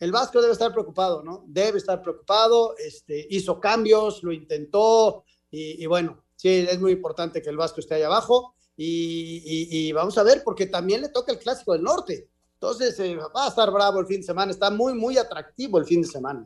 [0.00, 1.44] el Vasco debe estar preocupado, ¿no?
[1.46, 2.76] Debe estar preocupado.
[2.76, 7.94] Este, hizo cambios, lo intentó y, bueno, sí, es muy importante que el Vasco esté
[7.94, 8.54] ahí abajo.
[8.76, 12.28] Y, vamos a ver, porque también le toca el Clásico del Norte.
[12.54, 14.50] Entonces, eh, va a estar bravo el fin de semana.
[14.50, 16.44] Está muy, muy atractivo el fin de semana.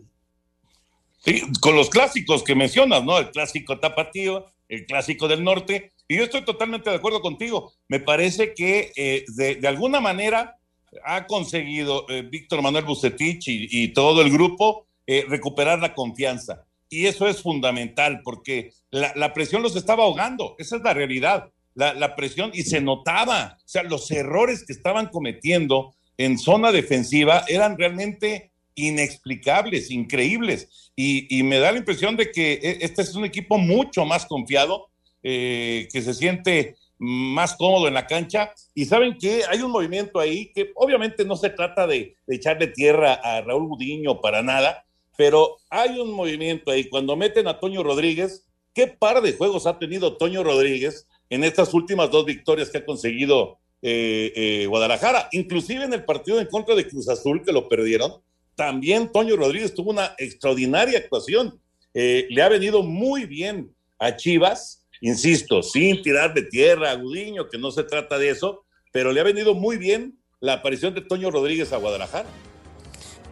[1.60, 3.18] Con los clásicos que mencionas, ¿no?
[3.18, 5.92] El clásico tapatío, el clásico del norte.
[6.06, 7.72] Y yo estoy totalmente de acuerdo contigo.
[7.88, 10.56] Me parece que eh, de, alguna manera
[11.04, 16.64] ha conseguido eh, Víctor Manuel Bucetich y, todo el grupo eh, recuperar la confianza.
[16.88, 20.54] Y eso es fundamental porque la, presión los estaba ahogando.
[20.58, 21.50] Esa es la realidad.
[21.74, 23.58] La, la presión y se notaba.
[23.58, 30.90] O sea, los errores que estaban cometiendo en zona defensiva eran realmente inexplicables, increíbles.
[30.96, 34.88] Y, me da la impresión de que e, este es un equipo mucho más confiado,
[35.22, 38.52] eh, que se siente más cómodo en la cancha.
[38.74, 43.14] Y saben que hay un movimiento ahí que obviamente no se trata de, echarle tierra
[43.14, 44.84] a Raúl Gudiño para nada,
[45.16, 46.88] pero hay un movimiento ahí.
[46.88, 51.74] Cuando meten a Toño Rodríguez, ¿qué par de juegos ha tenido Toño Rodríguez en estas
[51.74, 55.28] últimas dos victorias que ha conseguido eh, eh, Guadalajara?
[55.32, 58.20] Inclusive en el partido en contra de Cruz Azul, que lo perdieron
[58.58, 61.62] también Toño Rodríguez tuvo una extraordinaria actuación.
[61.94, 67.48] Eh, le ha venido muy bien a Chivas, insisto, sin tirar de tierra a Gudiño,
[67.48, 71.02] que no se trata de eso, pero le ha venido muy bien la aparición de
[71.02, 72.28] Toño Rodríguez a Guadalajara.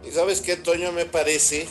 [0.07, 1.67] Y sabes qué, Toño, me parece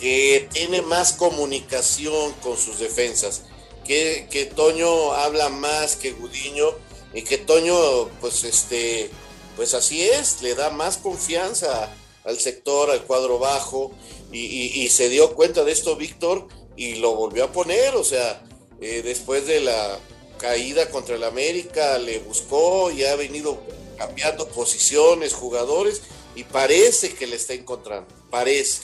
[0.00, 3.44] que tiene más comunicación con sus defensas,
[3.86, 6.68] que, que Toño habla más que Gudiño
[7.12, 9.10] y que Toño, pues este,
[9.54, 13.92] pues así es, le da más confianza al sector, al cuadro bajo,
[14.32, 18.42] y, se dio cuenta de esto Víctor y lo volvió a poner, o sea,
[18.80, 19.98] eh, después de la
[20.38, 23.58] caída contra el América, le buscó y ha venido
[23.96, 26.02] cambiando posiciones, jugadores,
[26.34, 28.82] y parece que le está encontrando, parece.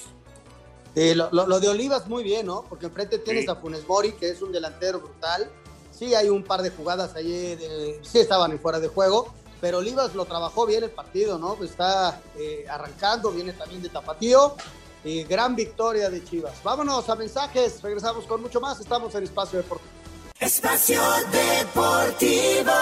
[0.94, 2.64] lo, de Olivas muy bien, ¿no?
[2.68, 5.50] Porque enfrente tienes a Funes Mori, que es un delantero brutal.
[5.90, 7.58] Sí, hay un par de jugadas allí,
[8.02, 11.62] sí estaban en fuera de juego, pero Olivas lo trabajó bien el partido, ¿no?
[11.62, 14.56] Está eh, arrancando, viene también de Tapatío.
[15.02, 16.62] Y gran victoria de Chivas.
[16.62, 18.80] Vámonos a mensajes, regresamos con mucho más.
[18.80, 19.90] Estamos en Espacio Deportivo.
[20.38, 22.72] Espacio Deportivo.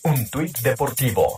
[0.03, 1.37] Un tuit deportivo.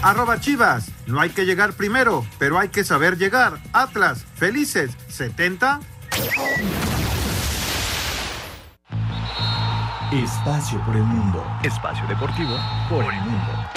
[0.00, 0.92] Arroba Chivas.
[1.08, 3.58] No hay que llegar primero, pero hay que saber llegar.
[3.72, 4.92] Atlas, felices.
[5.08, 5.80] 70.
[10.12, 11.44] Espacio por el mundo.
[11.64, 12.56] Espacio deportivo
[12.88, 13.71] por el mundo.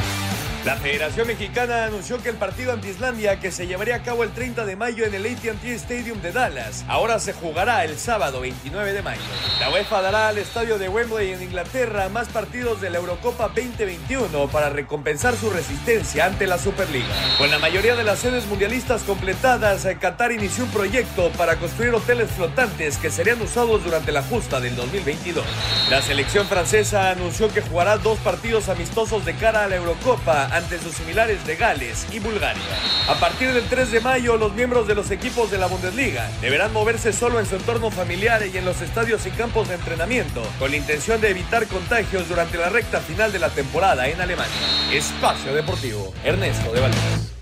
[0.66, 4.32] La Federación Mexicana anunció que el partido ante Islandia, que se llevaría a cabo el
[4.32, 8.94] 30 de mayo en el AT&T Stadium de Dallas, ahora se jugará el sábado 29
[8.94, 9.22] de mayo.
[9.60, 14.48] La UEFA dará al estadio de Wembley en Inglaterra más partidos de la Eurocopa 2021
[14.48, 17.14] para recompensar su resistencia ante la Superliga.
[17.38, 22.32] Con la mayoría de las sedes mundialistas completadas, Qatar inició un proyecto para construir hoteles
[22.32, 25.46] flotantes que serían usados durante la justa del 2022.
[25.92, 30.80] La selección francesa anunció que jugará dos partidos amistosos de cara a la Eurocopa ante
[30.80, 32.64] sus similares de Gales y Bulgaria.
[33.10, 36.72] A partir del 3 de mayo, los miembros de los equipos de la Bundesliga deberán
[36.72, 40.72] moverse solo en su entorno familiar y en los estadios y campos de entrenamiento, con
[40.72, 44.56] la intención de evitar contagios durante la recta final de la temporada en Alemania.
[44.94, 47.34] Espacio Deportivo, Ernesto de Valdés.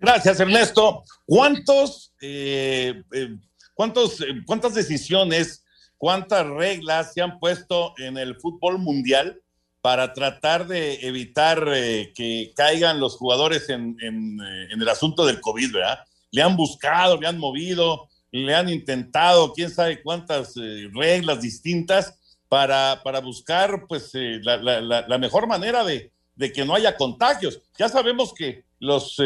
[0.00, 1.04] Gracias, Ernesto.
[1.24, 3.36] ¿Cuántos, eh, eh,
[3.74, 5.64] cuántos, eh, ¿Cuántas decisiones,
[5.96, 9.40] cuántas reglas se han puesto en el fútbol mundial
[9.80, 14.38] para tratar de evitar eh, que caigan los jugadores eh, en,
[14.70, 16.00] el asunto del COVID, ¿verdad?
[16.30, 22.14] Le han buscado, le han movido, le han intentado, quién sabe cuántas eh, reglas distintas
[22.48, 26.12] para, buscar pues la, mejor manera de,
[26.52, 27.60] que no haya contagios.
[27.78, 29.16] Ya sabemos que los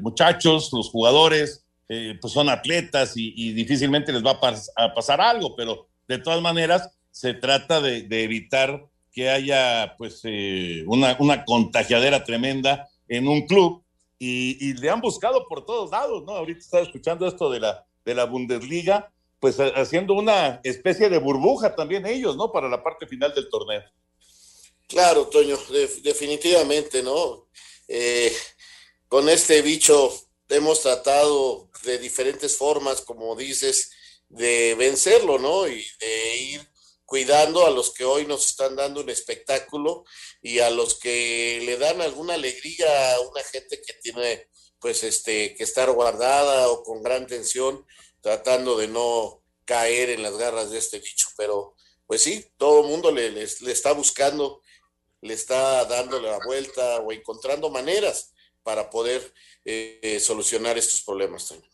[0.00, 4.40] muchachos, los jugadores, pues son atletas y, difícilmente les va
[4.76, 8.84] a, pasar algo, pero de todas maneras se trata de, de evitar
[9.14, 13.84] que haya pues eh, una, una, contagiadera tremenda en un club
[14.18, 16.32] y, y, le han buscado por todos lados, ¿no?
[16.32, 21.74] Ahorita estaba escuchando esto de la, de la Bundesliga, pues haciendo una especie de burbuja
[21.74, 22.50] también ellos, ¿no?
[22.50, 23.82] Para la parte final del torneo.
[24.88, 27.48] Claro, Toño, de, definitivamente, ¿no?
[27.86, 28.32] Eh,
[29.06, 30.12] con este bicho
[30.48, 33.92] hemos tratado de diferentes formas, como dices,
[34.28, 35.68] de vencerlo, ¿no?
[35.68, 36.73] Y de ir
[37.14, 40.02] cuidando a los que hoy nos están dando un espectáculo
[40.42, 44.48] y a los que le dan alguna alegría a una gente que tiene
[44.80, 47.86] pues este que estar guardada o con gran tensión
[48.20, 52.88] tratando de no caer en las garras de este bicho pero pues sí todo el
[52.88, 54.60] mundo le, le, está buscando
[55.20, 58.32] le está dando la vuelta o encontrando maneras
[58.64, 59.32] para poder
[59.64, 61.73] eh, solucionar estos problemas también.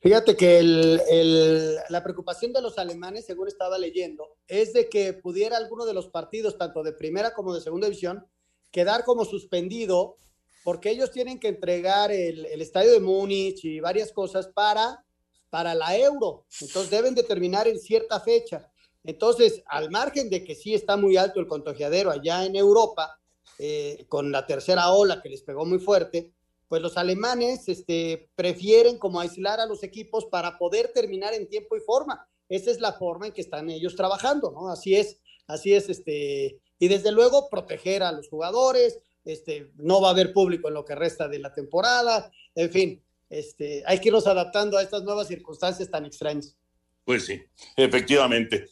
[0.00, 5.12] Fíjate que el, el, la preocupación de los alemanes, según estaba leyendo, es de que
[5.12, 8.24] pudiera alguno de los partidos, tanto de primera como de segunda división,
[8.70, 10.16] quedar como suspendido,
[10.62, 15.04] porque ellos tienen que entregar el, el estadio de Múnich y varias cosas para,
[15.50, 16.44] para la euro.
[16.60, 18.70] Entonces deben de terminar en cierta fecha.
[19.02, 23.18] Entonces, al margen de que sí está muy alto el contagiadero allá en Europa,
[23.58, 26.32] eh, con la tercera ola que les pegó muy fuerte,
[26.68, 31.76] pues los alemanes este, prefieren como aislar a los equipos para poder terminar en tiempo
[31.76, 32.28] y forma.
[32.48, 34.68] Esa es la forma en que están ellos trabajando, ¿no?
[34.68, 40.08] Así es, así es, este, y desde luego proteger a los jugadores, este, no va
[40.08, 44.08] a haber público en lo que resta de la temporada, en fin, este, hay que
[44.08, 46.56] irnos adaptando a estas nuevas circunstancias tan extrañas.
[47.04, 47.42] Pues sí,
[47.76, 48.68] efectivamente.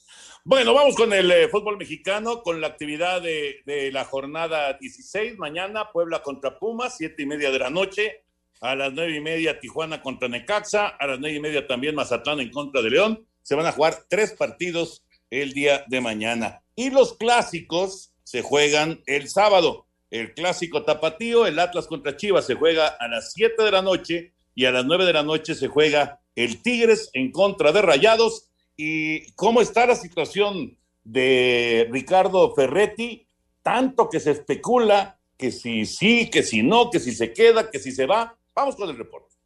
[0.49, 5.39] Bueno, vamos con el eh, fútbol mexicano, con la actividad de, la jornada 16.
[5.39, 8.23] Mañana Puebla contra Pumas, siete y media de la noche.
[8.61, 10.87] A las nueve y media Tijuana contra Necaxa.
[10.87, 13.27] A las nueve y media también Mazatlán en contra de León.
[13.43, 16.63] Se van a jugar tres partidos el día de mañana.
[16.77, 19.89] Y los clásicos se juegan el sábado.
[20.13, 24.33] El clásico tapatío, el Atlas contra Chivas, se juega a las siete de la noche.
[24.55, 28.46] Y a las nueve de la noche se juega el Tigres en contra de Rayados
[28.77, 33.27] y cómo está la situación de Ricardo Ferretti,
[33.63, 37.79] tanto que se especula que si sí, que si no, que si se queda, que
[37.79, 38.37] si se va.
[38.55, 39.37] Vamos con el reporte.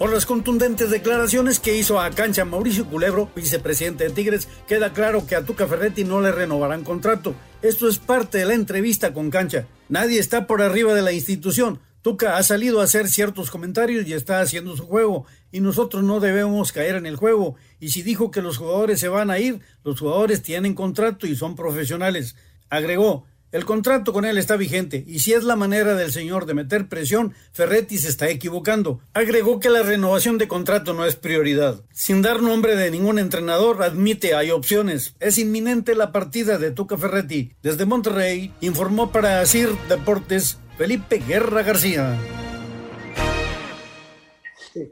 [0.00, 5.26] Por las contundentes declaraciones que hizo a cancha Mauricio Culebro, vicepresidente de Tigres, queda claro
[5.26, 7.34] que a Tuca Ferretti no le renovarán contrato.
[7.60, 9.66] Esto es parte de la entrevista con cancha.
[9.90, 11.80] Nadie está por arriba de la institución.
[12.02, 16.18] Tuca ha salido a hacer ciertos comentarios y está haciendo su juego, y nosotros no
[16.18, 17.56] debemos caer en el juego.
[17.78, 21.36] Y si dijo que los jugadores se van a ir, los jugadores tienen contrato y
[21.36, 22.36] son profesionales.
[22.70, 26.54] Agregó, el contrato con él está vigente y si es la manera del señor de
[26.54, 29.00] meter presión, Ferretti se está equivocando.
[29.12, 31.82] Agregó que la renovación de contrato no es prioridad.
[31.92, 35.16] Sin dar nombre de ningún entrenador, admite hay opciones.
[35.18, 37.52] Es inminente la partida de Tuca Ferretti.
[37.62, 42.18] Desde Monterrey, informó para CIR Deportes Felipe Guerra García.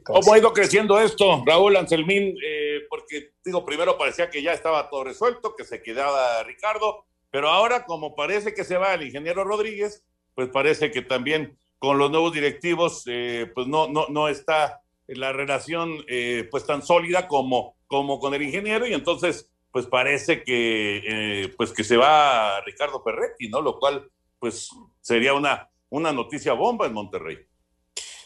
[0.05, 2.37] ¿Cómo ha ido creciendo esto, Raúl Anselmín?
[2.45, 7.49] Eh, porque, digo, primero parecía que ya estaba todo resuelto, que se quedaba Ricardo, pero
[7.49, 12.11] ahora, como parece que se va el ingeniero Rodríguez, pues parece que también con los
[12.11, 17.77] nuevos directivos, eh, pues no, no, no está la relación eh, pues tan sólida como,
[17.87, 23.49] como con el ingeniero, y entonces, pues parece que, pues que se va Ricardo Ferretti,
[23.49, 23.61] ¿no?
[23.61, 24.69] Lo cual, pues
[25.01, 27.39] sería una, una noticia bomba en Monterrey.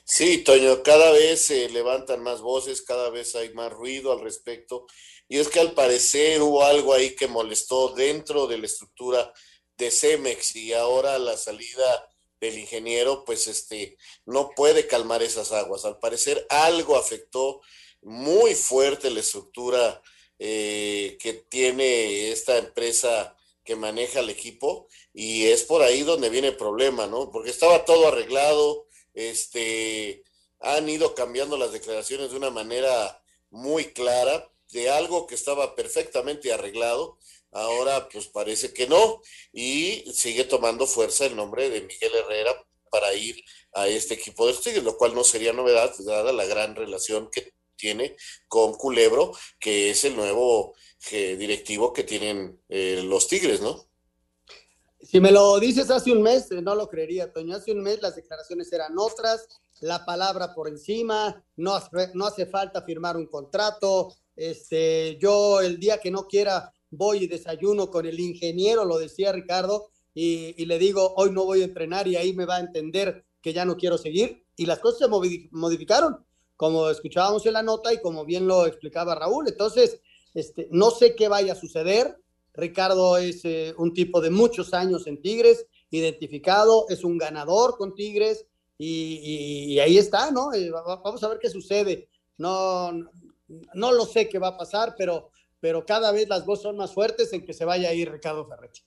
[0.05, 4.87] Sí, Toño, cada vez se levantan más voces, cada vez hay más ruido al respecto.
[5.28, 9.32] Y es que al parecer hubo algo ahí que molestó dentro de la estructura
[9.76, 12.08] de Cemex y ahora la salida
[12.40, 15.85] del ingeniero, pues este, no puede calmar esas aguas.
[15.85, 17.61] Al parecer algo afectó
[18.02, 20.02] muy fuerte la estructura
[20.38, 26.48] eh, que tiene esta empresa que maneja el equipo y es por ahí donde viene
[26.48, 27.30] el problema, ¿no?
[27.30, 30.24] Porque estaba todo arreglado, este,
[30.58, 36.52] han ido cambiando las declaraciones de una manera muy clara, de algo que estaba perfectamente
[36.52, 37.18] arreglado,
[37.52, 39.20] ahora pues parece que no,
[39.52, 42.54] y sigue tomando fuerza el nombre de Miguel Herrera
[42.90, 43.42] para ir
[43.74, 47.54] a este equipo de Tigres, lo cual no sería novedad, dada la gran relación que
[47.76, 48.16] tiene
[48.48, 50.74] con Culebro, que es el nuevo
[51.11, 53.87] eh, directivo que tienen eh, los Tigres, ¿no?
[55.00, 57.56] Si me lo dices hace un mes, no lo creería, Toño.
[57.56, 59.48] Hace un mes las declaraciones eran otras,
[59.80, 61.76] la palabra por encima, no
[62.14, 64.14] no hace falta firmar un contrato.
[64.37, 69.33] Este, yo el día que no quiera voy y desayuno con el ingeniero, lo decía
[69.33, 73.25] Ricardo, y, le digo, hoy no voy a entrenar y ahí me va a entender
[73.40, 74.45] que ya no quiero seguir.
[74.57, 76.25] Y las cosas se modificaron,
[76.57, 79.49] como escuchábamos en la nota y como bien lo explicaba Raúl.
[79.49, 80.01] Entonces,
[80.35, 82.18] este, no sé qué vaya a suceder
[82.55, 87.95] Ricardo es eh, un tipo de muchos años en Tigres, identificado, es un ganador con
[87.95, 88.47] Tigres
[88.79, 90.53] y, ahí está, ¿no?
[90.53, 92.09] Eh, vamos a ver qué sucede.
[92.37, 92.90] No,
[93.75, 96.93] no lo sé qué va a pasar, pero, pero cada vez las voces son más
[96.93, 98.83] fuertes en que se vaya a ir Ricardo Ferretti.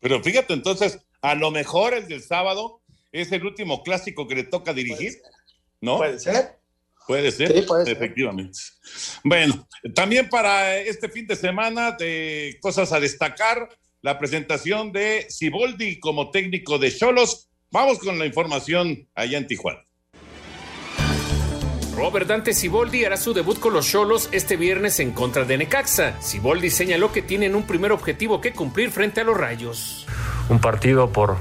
[0.00, 4.44] Pero fíjate, entonces, a lo mejor el del sábado es el último clásico que le
[4.44, 5.14] toca dirigir,
[5.80, 5.98] ¿no?
[5.98, 6.58] Puede ser.
[7.06, 8.58] Puede ser, efectivamente.
[9.22, 13.68] Bueno, también para este fin de semana de cosas a destacar,
[14.00, 17.48] la presentación de Siboldi como técnico de Cholos.
[17.70, 19.82] Vamos con la información allá en Tijuana.
[21.96, 26.20] Robert Dante Siboldi hará su debut con los Cholos este viernes en contra de Necaxa.
[26.20, 30.04] Siboldi señaló que tienen un primer objetivo que cumplir frente a los Rayos.
[30.48, 31.36] Un partido por,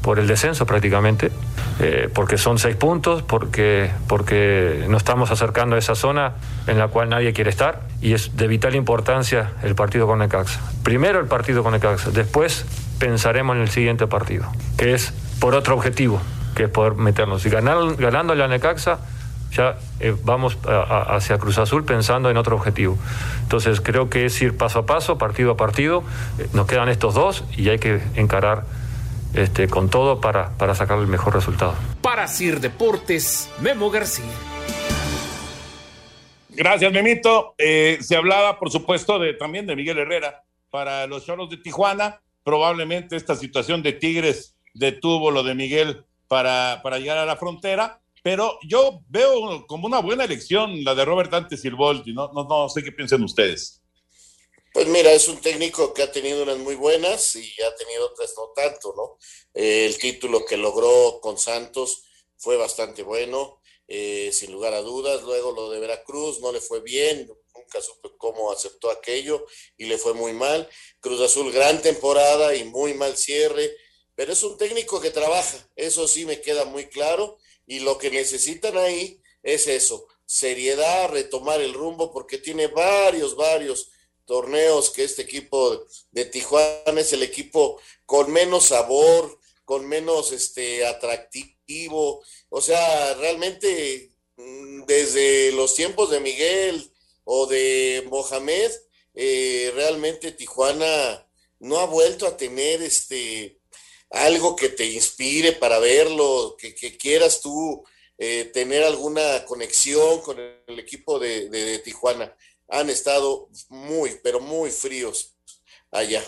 [0.00, 1.32] por el descenso prácticamente,
[1.80, 6.34] eh, porque son seis puntos, porque, porque nos estamos acercando a esa zona
[6.68, 10.60] en la cual nadie quiere estar y es de vital importancia el partido con Necaxa.
[10.84, 12.64] Primero el partido con Necaxa, después
[13.00, 16.20] pensaremos en el siguiente partido, que es por otro objetivo,
[16.54, 17.44] que es poder meternos.
[17.44, 19.00] Y ganar, ganándole a Necaxa,
[19.50, 22.98] ya eh, vamos hacia Cruz Azul pensando en otro objetivo.
[23.42, 26.02] Entonces creo que es ir paso a paso, partido a partido.
[26.38, 28.64] Eh, nos quedan estos dos y hay que encarar
[29.34, 31.74] este, con todo para, para sacar el mejor resultado.
[32.02, 34.24] Para Sir Deportes, Memo García.
[36.50, 37.54] Gracias, Memito.
[37.56, 42.20] Eh, se hablaba, por supuesto, de, también de Miguel Herrera para los Choros de Tijuana.
[42.42, 48.00] Probablemente esta situación de Tigres detuvo lo de Miguel para, para llegar a la frontera,
[48.22, 52.12] pero yo veo como una buena elección la de Robert Dante Silvolti.
[52.12, 53.82] No, no, no sé qué piensen ustedes.
[54.72, 58.34] Pues mira, es un técnico que ha tenido unas muy buenas y ha tenido otras
[58.36, 59.18] no tanto, ¿no?
[59.54, 62.04] Eh, el título que logró con Santos
[62.36, 65.22] fue bastante bueno, eh, sin lugar a dudas.
[65.22, 69.46] Luego lo de Veracruz no le fue bien, nunca supe cómo aceptó aquello
[69.76, 70.68] y le fue muy mal.
[71.00, 73.74] Cruz Azul, gran temporada y muy mal cierre,
[74.14, 77.38] pero es un técnico que trabaja, eso sí me queda muy claro.
[77.68, 83.90] Y lo que necesitan ahí es eso, seriedad, retomar el rumbo, porque tiene varios, varios
[84.24, 90.86] torneos que este equipo de Tijuana es el equipo con menos sabor, con menos este
[90.86, 96.90] atractivo, o sea, realmente mm, desde los tiempos de Miguel
[97.24, 98.70] o de Mohamed,
[99.14, 101.26] eh, realmente Tijuana
[101.58, 103.57] no ha vuelto a tener este
[104.10, 107.84] algo que te inspire para verlo, que, quieras tú
[108.16, 112.34] eh, tener alguna conexión con el equipo de, Tijuana.
[112.68, 115.34] Han estado muy, pero muy fríos
[115.90, 116.22] allá.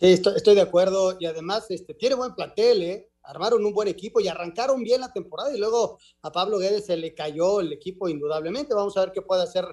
[0.00, 3.12] Sí, estoy, de acuerdo y además este, tiene buen plantel, ¿eh?
[3.22, 6.96] armaron un buen equipo y arrancaron bien la temporada y luego a Pablo Guedes se
[6.96, 8.74] le cayó el equipo indudablemente.
[8.74, 9.64] Vamos a ver qué puede hacer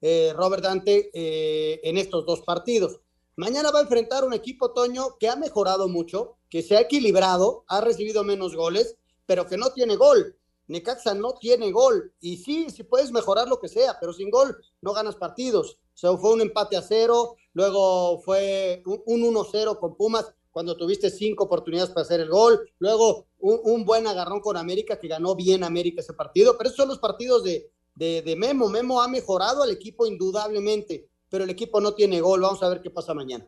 [0.00, 3.00] eh, Robert Dante eh, en estos dos partidos.
[3.36, 7.64] Mañana va a enfrentar un equipo, Toño, que ha mejorado mucho, que se ha equilibrado,
[7.68, 10.36] ha recibido menos goles, pero que no tiene gol.
[10.68, 12.12] Necaxa no tiene gol.
[12.20, 15.78] Y sí, sí puedes mejorar lo que sea, pero sin gol no ganas partidos.
[15.94, 21.10] O sea, fue un empate a cero, luego fue un, 1-0 con Pumas cuando tuviste
[21.10, 25.62] cinco oportunidades para hacer el gol, luego un, buen agarrón con América, que ganó bien
[25.62, 28.68] América ese partido, pero esos son los partidos de, de, Memo.
[28.68, 32.40] Memo ha mejorado al equipo indudablemente, pero el equipo no tiene gol.
[32.40, 33.46] Vamos a ver qué pasa mañana.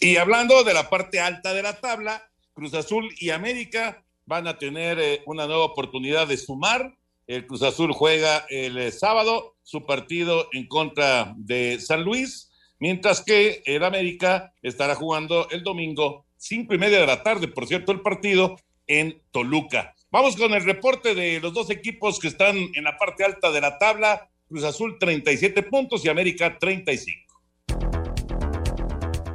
[0.00, 2.22] Y hablando de la parte alta de la tabla,
[2.54, 6.96] Cruz Azul y América van a tener eh, una nueva oportunidad de sumar.
[7.26, 13.22] El Cruz Azul juega el eh, sábado su partido en contra de San Luis mientras
[13.22, 17.92] que el América estará jugando el domingo, cinco y media de la tarde, por cierto,
[17.92, 19.94] el partido en Toluca.
[20.10, 23.60] Vamos con el reporte de los dos equipos que están en la parte alta de
[23.60, 24.28] la tabla.
[24.48, 27.29] Cruz Azul 37 puntos y América 35.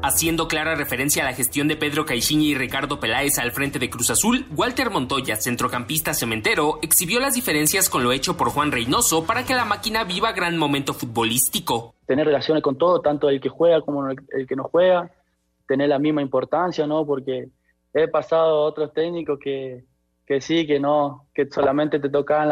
[0.08, 3.89] Haciendo clara referencia a la gestión de Pedro Caixinha y Ricardo Peláez al frente de
[3.89, 9.26] Cruz Azul, Walter Montoya, centrocampista cementero, exhibió las diferencias con lo hecho por Juan Reynoso
[9.26, 11.95] para que la máquina viva gran momento futbolístico.
[12.06, 15.10] Tener relaciones con todo, tanto el que juega como el que no juega,
[15.68, 17.03] tener la misma importancia, ¿no?
[17.03, 17.49] Porque
[17.91, 19.86] he pasado a otros técnicos que,
[20.28, 22.49] que sí, que no, que solamente te tocaban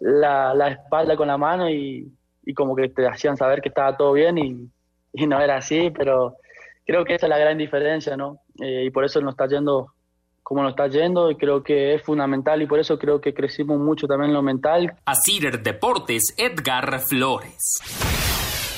[0.00, 2.08] la, la, espalda con la mano y,
[2.44, 4.70] y, como que te hacían saber que estaba todo bien y,
[5.12, 6.36] y no era así, pero
[6.84, 8.40] creo que esa es la gran diferencia, ¿no?
[8.62, 9.94] Eh, y por eso nos está yendo
[10.42, 13.80] como nos está yendo y creo que es fundamental y por eso creo que crecimos
[13.80, 14.92] mucho también en lo mental.
[15.06, 18.23] Asir Deportes, Edgar Flores.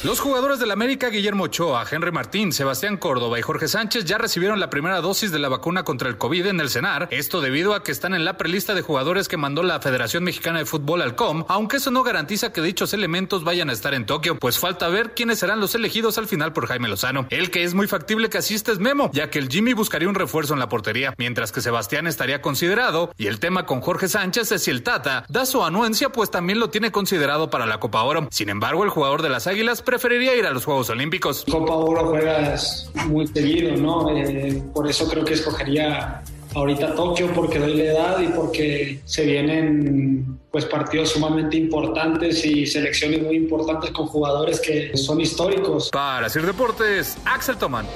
[0.07, 4.61] Los jugadores del América, Guillermo Ochoa, Henry Martín, Sebastián Córdoba y Jorge Sánchez ya recibieron
[4.61, 7.09] la primera dosis de la vacuna contra el COVID en el CENAR.
[7.11, 10.61] Esto debido a que están en la prelista de jugadores que mandó la Federación Mexicana
[10.61, 14.07] de Fútbol al COM, aunque eso no garantiza que dichos elementos vayan a estar en
[14.07, 17.27] Tokio, pues falta ver quiénes serán los elegidos al final por Jaime Lozano.
[17.31, 20.15] El que es muy factible que asista es Memo, ya que el Jimmy buscaría un
[20.15, 24.53] refuerzo en la portería, mientras que Sebastián estaría considerado, y el tema con Jorge Sánchez
[24.53, 28.05] es si el Tata da su anuencia, pues también lo tiene considerado para la Copa
[28.05, 28.29] Oro.
[28.31, 31.43] Sin embargo, el jugador de las Águilas preferiría ir a los Juegos Olímpicos.
[31.51, 34.15] Copa Oro juegas muy seguido, ¿no?
[34.15, 36.23] Eh, por eso creo que escogería
[36.55, 42.67] ahorita Tokio porque doy la edad y porque se vienen pues partidos sumamente importantes y
[42.67, 45.89] selecciones muy importantes con jugadores que son históricos.
[45.91, 47.87] Para hacer deportes, Axel Tomán.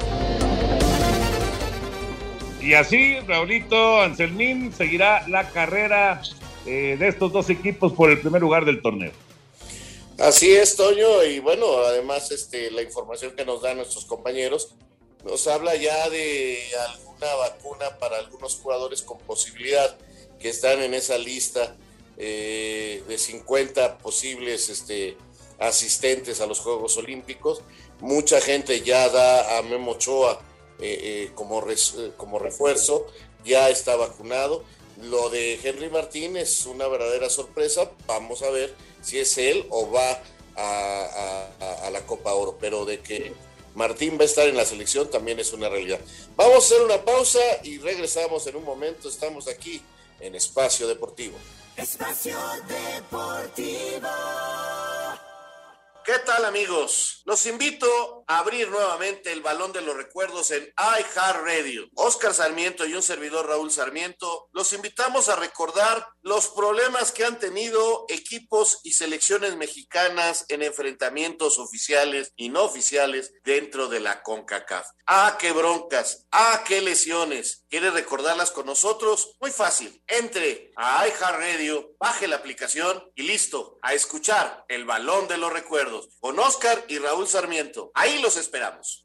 [2.63, 6.23] Y así, Raulito Anselmín seguirá la carrera
[6.65, 9.13] eh, de estos dos equipos por el primer lugar del torneo.
[10.21, 14.75] Así es, Toño, y bueno, además este, la información que nos dan nuestros compañeros
[15.25, 16.59] nos habla ya de
[16.91, 19.97] alguna vacuna para algunos jugadores con posibilidad
[20.39, 21.75] que están en esa lista
[22.19, 25.17] eh, de 50 posibles este,
[25.59, 27.63] asistentes a los Juegos Olímpicos.
[28.01, 30.43] Mucha gente ya da a Memo Ochoa
[30.81, 31.65] eh, eh, como,
[32.19, 33.07] como refuerzo,
[33.43, 34.65] ya está vacunado.
[35.01, 37.91] Lo de Henry Martín es una verdadera sorpresa.
[38.07, 40.23] Vamos a ver si es él o va
[40.57, 43.33] a, la Copa Oro, pero de que
[43.75, 46.01] Martín va a estar en la selección también es una realidad.
[46.37, 49.09] Vamos a hacer una pausa y regresamos en un momento.
[49.09, 49.83] Estamos aquí
[50.21, 51.37] en Espacio Deportivo.
[51.77, 52.37] Espacio
[52.69, 54.09] Deportivo.
[56.05, 57.23] ¿Qué tal amigos?
[57.25, 61.89] Los invito abrir nuevamente el balón de los recuerdos en iHeartRadio.
[61.97, 67.41] Oscar Sarmiento y un servidor Raúl Sarmiento los invitamos a recordar los problemas que han
[67.41, 74.87] tenido equipos y selecciones mexicanas en enfrentamientos oficiales y no oficiales dentro de la CONCACAF.
[75.07, 77.65] Ah, qué broncas, ah, qué lesiones.
[77.69, 79.35] ¿Quiere recordarlas con nosotros?
[79.41, 80.05] Muy fácil.
[80.07, 86.09] Entre a iHeartRadio, baje la aplicación y listo, a escuchar el balón de los recuerdos
[86.21, 87.91] con Oscar y Raúl Sarmiento.
[87.95, 89.03] Ahí los esperamos.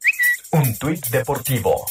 [0.50, 1.86] Un tuit deportivo.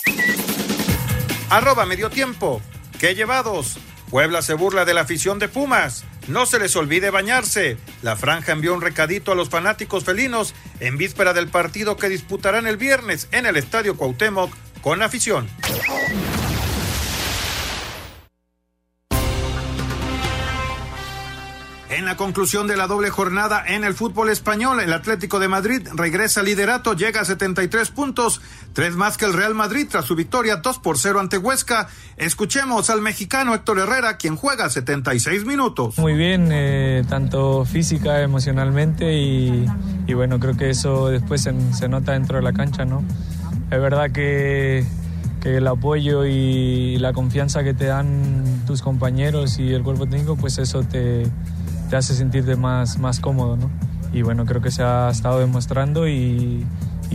[1.50, 2.62] Arroba medio tiempo.
[3.00, 3.78] ¿Qué llevados?
[4.10, 6.06] Puebla se burla de la afición de Pumas.
[6.28, 7.78] No se les olvide bañarse.
[8.02, 12.68] La franja envió un recadito a los fanáticos felinos en víspera del partido que disputarán
[12.68, 14.52] el viernes en el Estadio Cuauhtémoc
[14.82, 15.50] con afición.
[21.96, 25.88] En la conclusión de la doble jornada en el fútbol español, el Atlético de Madrid
[25.94, 28.42] regresa al liderato, llega a 73 puntos,
[28.74, 31.88] tres más que el Real Madrid tras su victoria 2 por 0 ante Huesca.
[32.18, 35.98] Escuchemos al mexicano Héctor Herrera, quien juega 76 minutos.
[35.98, 39.66] Muy bien, eh, tanto física, emocionalmente y,
[40.14, 43.06] bueno, creo que eso después se, nota dentro de la cancha, ¿no?
[43.72, 44.86] Es verdad que
[45.46, 50.58] el apoyo y la confianza que te dan tus compañeros y el cuerpo técnico, pues
[50.58, 51.28] eso te,
[51.90, 53.70] te hace sentirte más, más cómodo, ¿no?
[54.14, 56.66] Y bueno, creo que se ha estado demostrando y,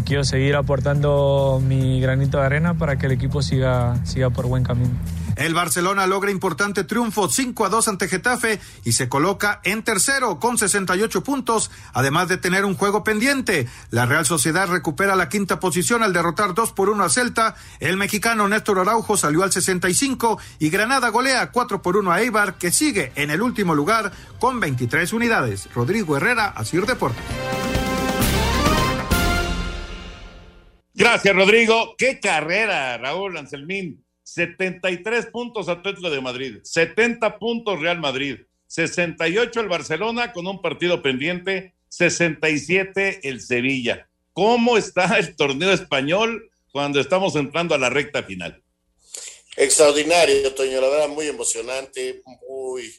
[0.04, 4.64] quiero seguir aportando mi granito de arena para que el equipo siga, siga por buen
[4.64, 4.94] camino.
[5.40, 10.38] El Barcelona logra importante triunfo 5 a 2 ante Getafe y se coloca en tercero
[10.38, 13.66] con 68 puntos, además de tener un juego pendiente.
[13.88, 17.54] La Real Sociedad recupera la quinta posición al derrotar 2 por 1 a Celta.
[17.78, 22.58] El mexicano Néstor Araujo salió al 65 y Granada golea 4 por 1 a Eibar,
[22.58, 25.72] que sigue en el último lugar con 23 unidades.
[25.74, 27.24] Rodrigo Herrera, Asir Deportes.
[30.92, 31.94] Gracias, Rodrigo.
[31.96, 34.04] Qué carrera, Raúl Anselmín.
[34.34, 38.36] 73 puntos Atlético de Madrid, 70 puntos Real Madrid,
[38.68, 44.08] 68 el Barcelona con un partido pendiente, 67 el Sevilla.
[44.32, 48.62] ¿Cómo está el torneo español cuando estamos entrando a la recta final?
[49.56, 52.94] Extraordinario, Toño, la verdad, muy emocionante, muy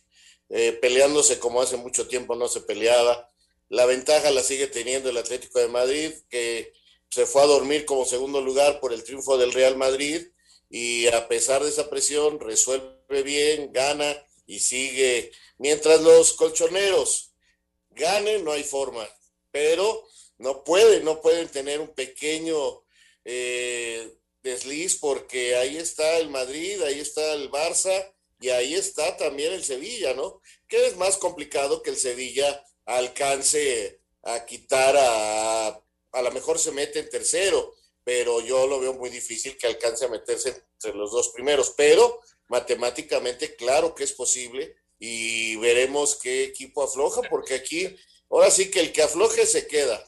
[0.50, 3.30] eh, peleándose como hace mucho tiempo no se peleaba.
[3.70, 6.74] La ventaja la sigue teniendo el Atlético de Madrid, que
[7.10, 10.28] se fue a dormir como segundo lugar por el triunfo del Real Madrid
[10.72, 15.32] y a pesar de esa presión resuelve bien, gana y sigue.
[15.58, 17.34] Mientras los colchoneros
[17.90, 19.08] ganen, no hay forma,
[19.52, 20.08] pero
[20.38, 22.84] no pueden, no pueden tener un pequeño
[23.26, 28.10] eh, desliz porque ahí está el Madrid, ahí está el Barça
[28.40, 30.42] y ahí está también el Sevilla, ¿no?
[30.70, 36.72] Que es más complicado que el Sevilla alcance a quitar a, a lo mejor se
[36.72, 41.12] mete en tercero, pero yo lo veo muy difícil que alcance a meterse entre los
[41.12, 47.96] dos primeros, pero matemáticamente claro que es posible y veremos qué equipo afloja, porque aquí,
[48.30, 50.04] ahora sí que el que afloje se queda.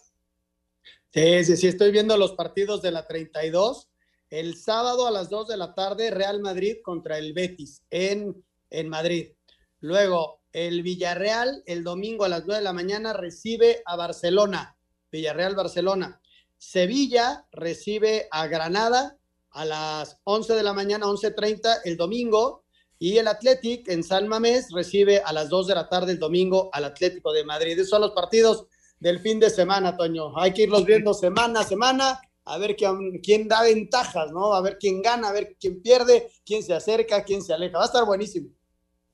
[1.14, 3.89] Sí, sí, sí, estoy viendo los partidos de la 32.
[4.30, 8.89] El sábado a las 2 de la tarde, Real Madrid contra el Betis en, en
[8.89, 9.34] Madrid.
[9.80, 14.76] Luego, el Villarreal, el domingo a las 9 de la mañana, recibe a Barcelona.
[15.12, 16.20] Villarreal-Barcelona.
[16.64, 19.18] Sevilla recibe a Granada
[19.51, 22.64] a las 11 de la mañana, 11.30 el domingo,
[22.97, 26.70] y el Athletic en San Mamés recibe a las 2 de la tarde el domingo
[26.72, 27.74] al Atlético de Madrid.
[27.74, 30.38] Esos son los partidos del fin de semana, Toño.
[30.39, 34.53] Hay que irlos viendo semana a semana, a ver quién, da ventajas, ¿no?
[34.53, 37.78] A ver quién gana, a ver quién pierde, quién se acerca, quién se aleja.
[37.78, 38.49] Va a estar buenísimo.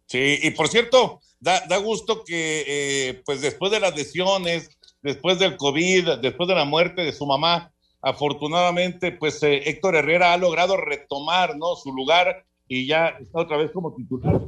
[0.05, 4.69] Sí, y por cierto, da, da gusto que eh, pues después de las lesiones,
[5.01, 10.33] después del COVID, después de la muerte de su mamá, afortunadamente, pues eh, Héctor Herrera
[10.33, 11.75] ha logrado retomar ¿no?
[11.75, 14.39] su lugar y ya está otra vez como titular.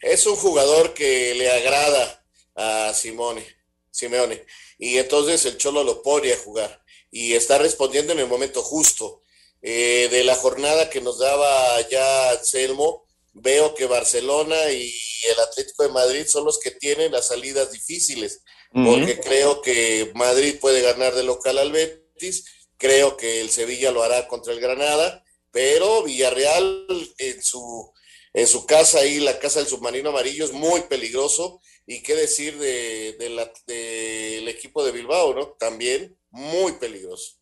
[0.00, 2.24] Es un jugador que le agrada
[2.56, 3.44] a Simone,
[3.90, 4.44] Simeone,
[4.78, 9.22] y entonces el Cholo lo pone a jugar y está respondiendo en el momento justo.
[9.62, 14.92] Eh, de la jornada que nos daba ya Anselmo, veo que Barcelona y
[15.32, 20.56] el Atlético de Madrid son los que tienen las salidas difíciles, porque creo que Madrid
[20.60, 22.44] puede ganar de local al Betis,
[22.76, 26.86] creo que el Sevilla lo hará contra el Granada, pero Villarreal
[27.18, 27.92] en su,
[28.32, 32.56] en su casa ahí, la casa del submarino amarillo, es muy peligroso, y qué decir
[32.58, 35.56] de, de del equipo de Bilbao, ¿no?
[35.58, 37.39] También muy peligroso.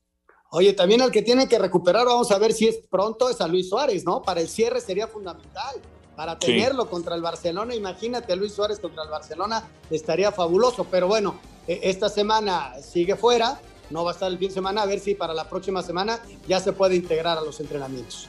[0.51, 3.49] Oye, también al que tiene que recuperar, vamos a ver si es pronto, es a
[3.49, 4.23] Luis Suárez, ¿no?
[4.23, 5.77] Para el cierre sería fundamental.
[6.17, 6.89] Para tenerlo sí.
[6.91, 10.85] contra el Barcelona, imagínate, Luis Suárez contra el Barcelona estaría fabuloso.
[10.91, 11.39] Pero bueno,
[11.69, 15.15] esta semana sigue fuera, no va a estar el fin de semana, a ver si
[15.15, 18.29] para la próxima semana ya se puede integrar a los entrenamientos.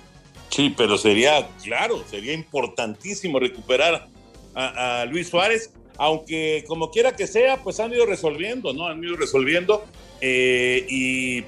[0.49, 4.07] Sí, pero sería, claro, sería importantísimo recuperar
[4.53, 8.87] a, a Luis Suárez, aunque como quiera que sea, pues han ido resolviendo, ¿no?
[8.87, 9.83] Han ido resolviendo
[10.21, 11.43] eh, y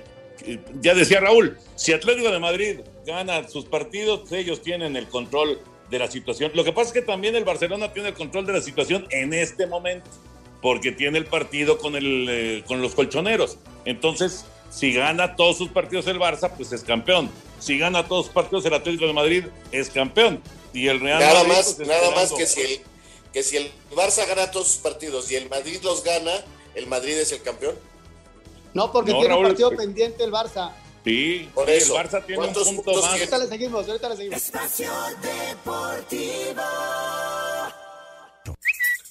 [0.82, 6.00] ya decía Raúl, si Atlético de Madrid gana sus partidos, ellos tienen el control de
[6.00, 6.52] la situación.
[6.54, 9.34] Lo que pasa es que también el Barcelona tiene el control de la situación en
[9.34, 10.10] este momento,
[10.62, 13.58] porque tiene el partido con, el, eh, con los colchoneros.
[13.86, 17.30] Entonces, si gana todos sus partidos el Barça, pues es campeón.
[17.60, 20.42] Si gana todos sus partidos el Atlético de Madrid, es campeón.
[20.74, 22.82] Y el Real nada Madrid, más, pues, nada más que si el
[23.34, 26.32] que si el Barça gana todos sus partidos y el Madrid los gana,
[26.76, 27.76] el Madrid es el campeón.
[28.74, 29.76] No, porque No, tiene Raúl, un partido sí.
[29.78, 30.72] pendiente el Barça.
[31.03, 31.99] Sí, Por sí, eso.
[31.99, 33.11] el Barça tiene un ¿Cuántos punto puntos más.
[33.13, 34.38] Ahorita le seguimos, ahorita le seguimos.
[34.41, 34.91] Espacio
[35.22, 36.61] Deportivo.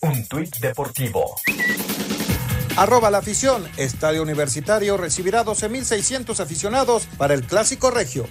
[0.02, 1.34] Un tuit deportivo.
[2.76, 3.68] Arroba la afición.
[3.76, 8.26] Estadio Universitario recibirá 12.600 aficionados para el Clásico Regio.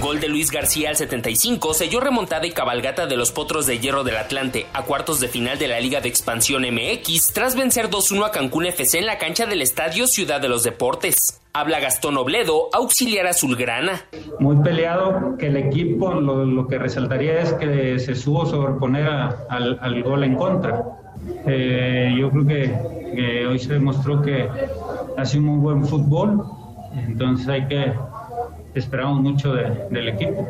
[0.00, 4.02] Gol de Luis García al 75 selló remontada y cabalgata de los Potros de Hierro
[4.02, 8.24] del Atlante a cuartos de final de la Liga de Expansión MX tras vencer 2-1
[8.24, 11.42] a Cancún FC en la cancha del Estadio Ciudad de los Deportes.
[11.52, 14.06] Habla Gastón Obledo, auxiliar azulgrana.
[14.38, 20.02] Muy peleado, que el equipo lo, que resaltaría es que se supo sobreponer al, al,
[20.02, 20.82] gol en contra.
[21.46, 22.74] Eh, yo creo que,
[23.14, 24.48] que hoy se demostró que
[25.18, 26.42] hace un muy buen fútbol,
[27.06, 27.92] entonces hay que
[28.74, 30.48] esperamos mucho del equipo.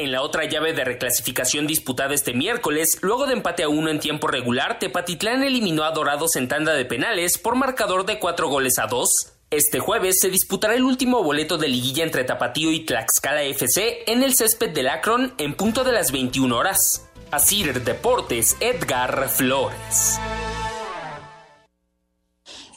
[0.00, 4.00] En la otra llave de reclasificación disputada este miércoles, luego de empate a uno en
[4.00, 8.78] tiempo regular, Tepatitlán eliminó a Dorados en tanda de penales por marcador de cuatro goles
[8.78, 9.34] a dos.
[9.50, 14.22] Este jueves se disputará el último boleto de liguilla entre Tapatío y Tlaxcala FC en
[14.22, 17.06] el césped del Akron en punto de las 21 horas.
[17.30, 20.18] Asir Deportes, Edgar Flores.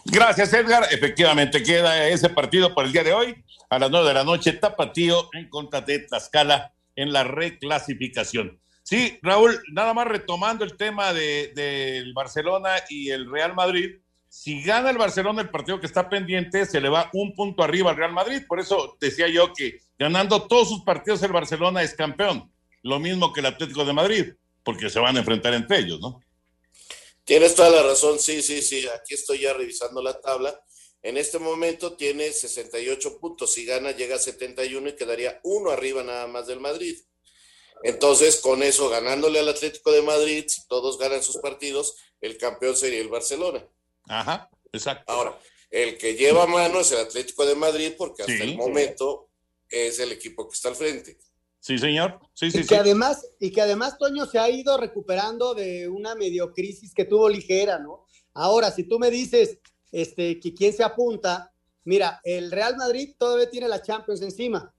[0.04, 0.88] Gracias, Edgar.
[0.92, 3.44] Efectivamente, queda ese partido para el día de hoy
[3.76, 8.60] a las nueve de la noche, Tapatío en contra de Tlaxcala en la reclasificación.
[8.84, 13.98] Sí, Raúl, nada más retomando el tema del de, Barcelona y el Real Madrid,
[14.30, 17.92] si gana el Barcelona el partido que está pendiente, se le va un punto arriba
[17.92, 18.44] al Real Madrid.
[18.48, 22.52] Por eso decía yo que ganando todos sus partidos el Barcelona es campeón.
[22.82, 26.22] Lo mismo que el Atlético de Madrid, porque se van a enfrentar entre ellos, ¿no?
[27.24, 28.86] Tienes toda la razón, sí, sí, sí.
[28.88, 30.54] Aquí estoy ya revisando la tabla
[31.04, 33.54] en este momento tiene 68 puntos.
[33.54, 36.98] Si gana, llega a 71 y quedaría uno arriba nada más del Madrid.
[37.84, 42.78] Entonces, con eso, ganándole al Atlético de Madrid, si todos ganan sus partidos, el campeón
[42.78, 43.68] sería el Barcelona.
[44.08, 45.12] Ajá, exacto.
[45.12, 45.38] Ahora,
[45.70, 49.30] el que lleva mano es el Atlético de Madrid porque hasta el momento
[49.68, 51.18] es el equipo que está al frente.
[51.60, 52.20] Sí, señor.
[52.34, 56.16] Sí, sí, y que además, y que además Toño se ha ido recuperando de una
[56.16, 58.06] medio crisis que tuvo ligera, ¿no?
[58.34, 59.60] Ahora, si tú me dices,
[59.94, 61.54] este, que quién se apunta.
[61.86, 64.74] Mira, el Real Madrid todavía tiene la Champions encima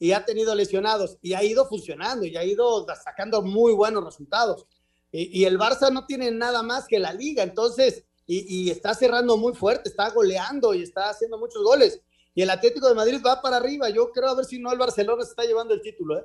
[0.00, 4.66] y ha tenido lesionados y ha ido funcionando y ha ido sacando muy buenos resultados.
[5.10, 9.54] Y, el Barça no tiene nada más que la liga, entonces, y, está cerrando muy
[9.54, 12.02] fuerte, está goleando y está haciendo muchos goles.
[12.34, 13.88] Y el Atlético de Madrid va para arriba.
[13.88, 16.18] Yo creo a ver si no el Barcelona se está llevando el título.
[16.18, 16.24] ¿eh?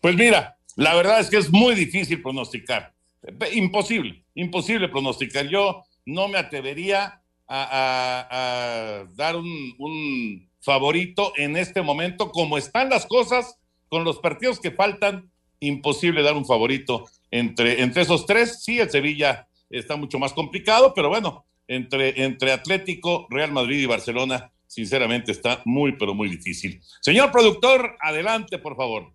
[0.00, 2.94] Pues mira, la verdad es que es muy difícil pronosticar.
[3.52, 5.48] Imposible, imposible pronosticar.
[5.48, 12.30] Yo no me atrevería a, dar un, favorito en este momento.
[12.30, 18.02] Como están las cosas con los partidos que faltan, imposible dar un favorito entre, entre
[18.02, 18.62] esos tres.
[18.62, 23.86] Sí, el Sevilla está mucho más complicado, pero bueno, entre, entre Atlético, Real Madrid y
[23.86, 26.80] Barcelona, sinceramente está muy, pero muy difícil.
[27.00, 29.12] Señor productor, adelante, por favor.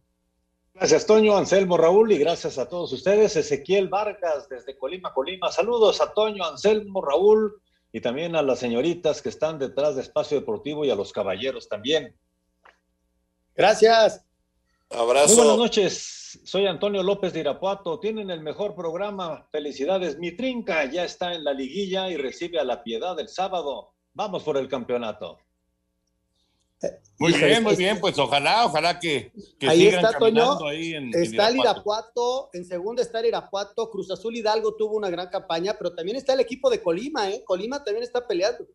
[0.75, 3.37] Gracias, Toño, Anselmo, Raúl, y gracias a todos ustedes.
[3.37, 5.49] Ezequiel Vargas, desde Colima, Colima.
[5.49, 7.61] Saludos a Toño, Anselmo, Raúl,
[7.93, 11.69] y también a las señoritas que están detrás de Espacio Deportivo y a los caballeros
[11.69, 12.13] también.
[13.55, 14.25] Gracias.
[14.89, 15.27] Abrazo.
[15.27, 16.41] Muy buenas noches.
[16.43, 17.97] Soy Antonio López de Irapuato.
[18.01, 19.47] Tienen el mejor programa.
[19.53, 20.19] Felicidades.
[20.19, 23.93] Mi trinca ya está en la liguilla y recibe a la piedad el sábado.
[24.13, 25.39] Vamos por el campeonato.
[27.17, 29.31] Muy bien, muy bien, pues ojalá, ojalá que,
[29.67, 30.57] ahí está, Toño,
[31.13, 35.75] está el Irapuato, en segunda está el Irapuato, Cruz Azul Hidalgo tuvo una gran campaña,
[35.77, 37.41] pero también está el equipo de Colima, ¿eh?
[37.45, 38.65] Colima también está peleando.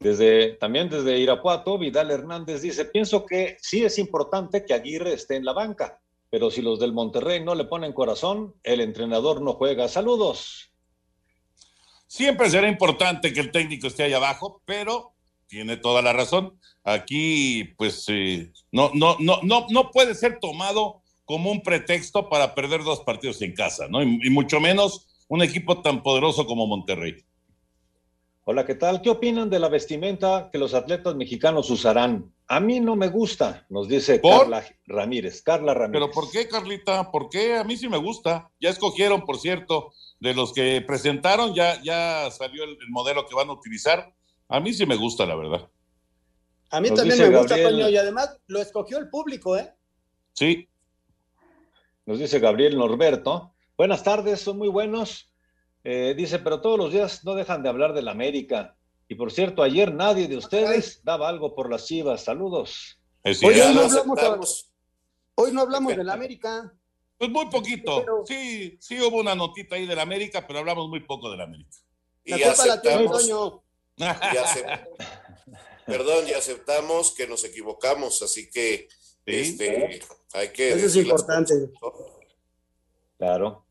[0.00, 5.36] Desde, también desde Irapuato, Vidal Hernández dice, pienso que sí es importante que Aguirre esté
[5.36, 5.98] en la banca,
[6.30, 9.88] pero si los del Monterrey no le ponen corazón, el entrenador no juega.
[9.88, 10.72] Saludos.
[12.06, 15.14] Siempre será importante que el técnico esté ahí abajo, pero
[15.48, 16.58] tiene toda la razón.
[16.84, 22.54] Aquí, pues, eh, no, no, no, no, no puede ser tomado como un pretexto para
[22.54, 24.02] perder dos partidos en casa, ¿no?
[24.02, 27.22] Y, mucho menos un equipo tan poderoso como Monterrey.
[28.44, 29.02] Hola, ¿qué tal?
[29.02, 32.32] ¿Qué opinan de la vestimenta que los atletas mexicanos usarán?
[32.46, 35.42] A mí no me gusta, nos dice Carla Ramírez.
[35.42, 36.00] Carla Ramírez.
[36.00, 37.10] ¿Pero por qué, Carlita?
[37.10, 37.56] ¿Por qué?
[37.56, 38.50] A mí sí me gusta.
[38.58, 43.50] Ya escogieron, por cierto, de los que presentaron, ya, ya salió el modelo que van
[43.50, 44.14] a utilizar
[44.48, 45.68] a mí sí me gusta, la verdad.
[46.70, 49.72] A mí también me gusta, Toño, y además lo escogió el público, ¿eh?
[50.34, 50.68] Sí.
[52.06, 53.54] Nos dice Gabriel Norberto.
[53.76, 55.32] Buenas tardes, son muy buenos.
[55.84, 58.76] Eh, dice, pero todos los días no dejan de hablar de la América.
[59.08, 62.24] Y por cierto, ayer nadie de ustedes daba algo por las chivas.
[62.24, 63.00] Saludos.
[63.24, 64.70] hoy, no hablamos,
[65.34, 66.74] hoy no hablamos de la América.
[67.16, 68.04] Pues muy poquito.
[68.26, 71.44] Sí, sí hubo una notita ahí de la América, pero hablamos muy poco de la
[71.44, 71.76] América.
[72.24, 73.62] La y culpa la tiene Toño.
[75.86, 78.88] perdón, ya aceptamos que nos equivocamos, así que
[79.26, 80.00] Este,
[80.32, 81.54] hay que Eso es importante.
[83.18, 83.66] Claro.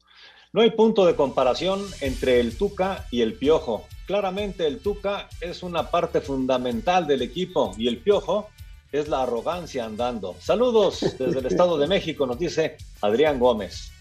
[0.54, 3.88] No hay punto de comparación entre el Tuca y el Piojo.
[4.06, 8.50] Claramente el Tuca es una parte fundamental del equipo y el Piojo
[8.92, 10.36] es la arrogancia andando.
[10.40, 13.92] Saludos desde el Estado de México, nos dice Adrián Gómez.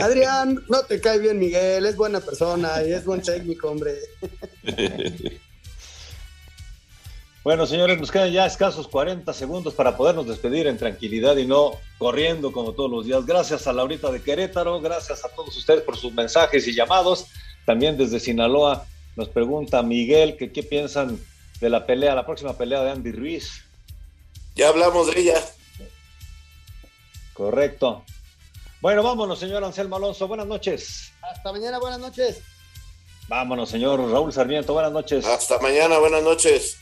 [0.00, 3.94] Adrián, no te cae bien Miguel, es buena persona y es buen técnico, hombre.
[7.44, 11.72] Bueno, señores, nos quedan ya escasos 40 segundos para podernos despedir en tranquilidad y no
[11.98, 13.26] corriendo como todos los días.
[13.26, 17.26] Gracias a Laurita de Querétaro, gracias a todos ustedes por sus mensajes y llamados.
[17.66, 21.20] También desde Sinaloa nos pregunta Miguel que qué piensan
[21.60, 23.62] de la pelea, la próxima pelea de Andy Ruiz.
[24.54, 25.44] Ya hablamos de ella.
[27.34, 28.04] Correcto.
[28.80, 30.26] Bueno, vámonos, señor Anselmo Alonso.
[30.26, 31.12] Buenas noches.
[31.20, 32.40] Hasta mañana, buenas noches.
[33.28, 34.72] Vámonos, señor Raúl Sarmiento.
[34.72, 35.26] Buenas noches.
[35.26, 36.78] Hasta mañana, buenas noches.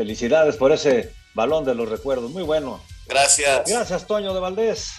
[0.00, 2.30] Felicidades por ese balón de los recuerdos.
[2.30, 2.82] Muy bueno.
[3.06, 3.68] Gracias.
[3.68, 4.92] Gracias, Toño de Valdés.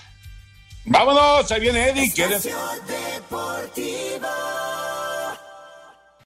[0.85, 2.03] Vámonos, ahí viene Eddie.
[2.05, 4.27] Espacio Deportivo.